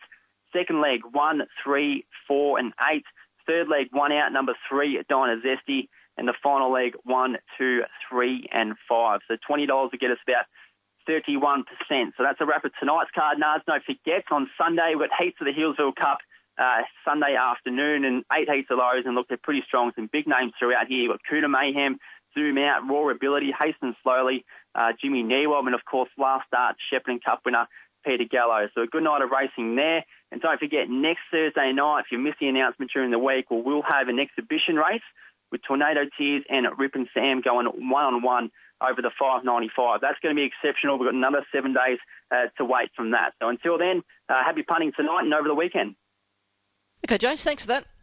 Second 0.53 0.81
leg, 0.81 1.01
one, 1.11 1.43
three, 1.63 2.05
four, 2.27 2.59
and 2.59 2.73
eight. 2.91 3.05
Third 3.47 3.67
leg, 3.67 3.87
one 3.91 4.11
out, 4.11 4.31
number 4.31 4.53
three, 4.69 5.01
Dinah 5.09 5.41
Zesty. 5.41 5.89
And 6.15 6.27
the 6.27 6.33
final 6.43 6.71
leg, 6.71 6.93
one, 7.03 7.37
two, 7.57 7.81
three, 8.09 8.47
and 8.51 8.75
five. 8.87 9.21
So 9.27 9.35
$20 9.49 9.67
will 9.67 9.89
get 9.99 10.11
us 10.11 10.19
about 10.27 10.45
31%. 11.09 11.63
So 11.89 12.23
that's 12.23 12.39
a 12.39 12.45
wrap 12.45 12.65
of 12.65 12.71
tonight's 12.79 13.09
card. 13.15 13.39
Nards, 13.39 13.65
don't 13.65 13.83
forget, 13.83 14.23
on 14.31 14.49
Sunday, 14.57 14.93
we've 14.95 15.09
got 15.09 15.19
heats 15.19 15.37
of 15.41 15.47
the 15.47 15.53
Healesville 15.53 15.95
Cup 15.95 16.19
uh, 16.57 16.81
Sunday 17.05 17.35
afternoon 17.35 18.05
and 18.05 18.23
eight 18.31 18.49
heats 18.49 18.69
of 18.69 18.77
those. 18.77 19.05
And 19.05 19.15
look, 19.15 19.27
they're 19.27 19.37
pretty 19.41 19.63
strong. 19.65 19.91
Some 19.95 20.09
big 20.11 20.27
names 20.27 20.53
throughout 20.59 20.87
here. 20.87 20.99
You've 20.99 21.11
got 21.11 21.21
Cuda 21.29 21.49
Mayhem, 21.49 21.97
Zoom 22.33 22.57
Out, 22.57 22.87
Raw 22.87 23.09
Ability, 23.09 23.53
Hasten 23.59 23.95
Slowly, 24.03 24.45
uh, 24.75 24.93
Jimmy 25.01 25.23
Newob, 25.23 25.65
and 25.65 25.75
of 25.75 25.85
course, 25.85 26.09
last 26.17 26.47
start, 26.47 26.75
Shepparton 26.91 27.23
Cup 27.23 27.41
winner, 27.45 27.67
Peter 28.03 28.25
Gallo. 28.25 28.67
So 28.75 28.81
a 28.81 28.87
good 28.87 29.03
night 29.03 29.21
of 29.21 29.29
racing 29.31 29.75
there. 29.75 30.03
And 30.31 30.41
don't 30.41 30.59
forget, 30.59 30.89
next 30.89 31.21
Thursday 31.31 31.71
night, 31.71 32.01
if 32.05 32.11
you 32.11 32.17
miss 32.17 32.35
the 32.39 32.47
announcement 32.47 32.91
during 32.91 33.11
the 33.11 33.19
week, 33.19 33.49
well, 33.49 33.61
we'll 33.61 33.83
have 33.83 34.07
an 34.07 34.19
exhibition 34.19 34.75
race 34.75 35.01
with 35.51 35.61
Tornado 35.61 36.01
Tears 36.17 36.43
and 36.49 36.65
Rip 36.77 36.95
and 36.95 37.07
Sam 37.13 37.41
going 37.41 37.67
one-on-one 37.67 38.51
over 38.81 39.01
the 39.01 39.11
595. 39.17 40.01
That's 40.01 40.19
going 40.21 40.35
to 40.35 40.39
be 40.39 40.45
exceptional. 40.45 40.97
We've 40.97 41.07
got 41.07 41.13
another 41.13 41.45
seven 41.53 41.73
days 41.73 41.99
uh, 42.31 42.47
to 42.57 42.65
wait 42.65 42.89
from 42.95 43.11
that. 43.11 43.33
So 43.39 43.49
until 43.49 43.77
then, 43.77 44.03
uh, 44.27 44.43
happy 44.43 44.63
punting 44.63 44.93
tonight 44.95 45.23
and 45.23 45.33
over 45.33 45.47
the 45.47 45.55
weekend. 45.55 45.95
Okay, 47.05 47.17
James, 47.17 47.43
thanks 47.43 47.63
for 47.63 47.69
that. 47.69 47.85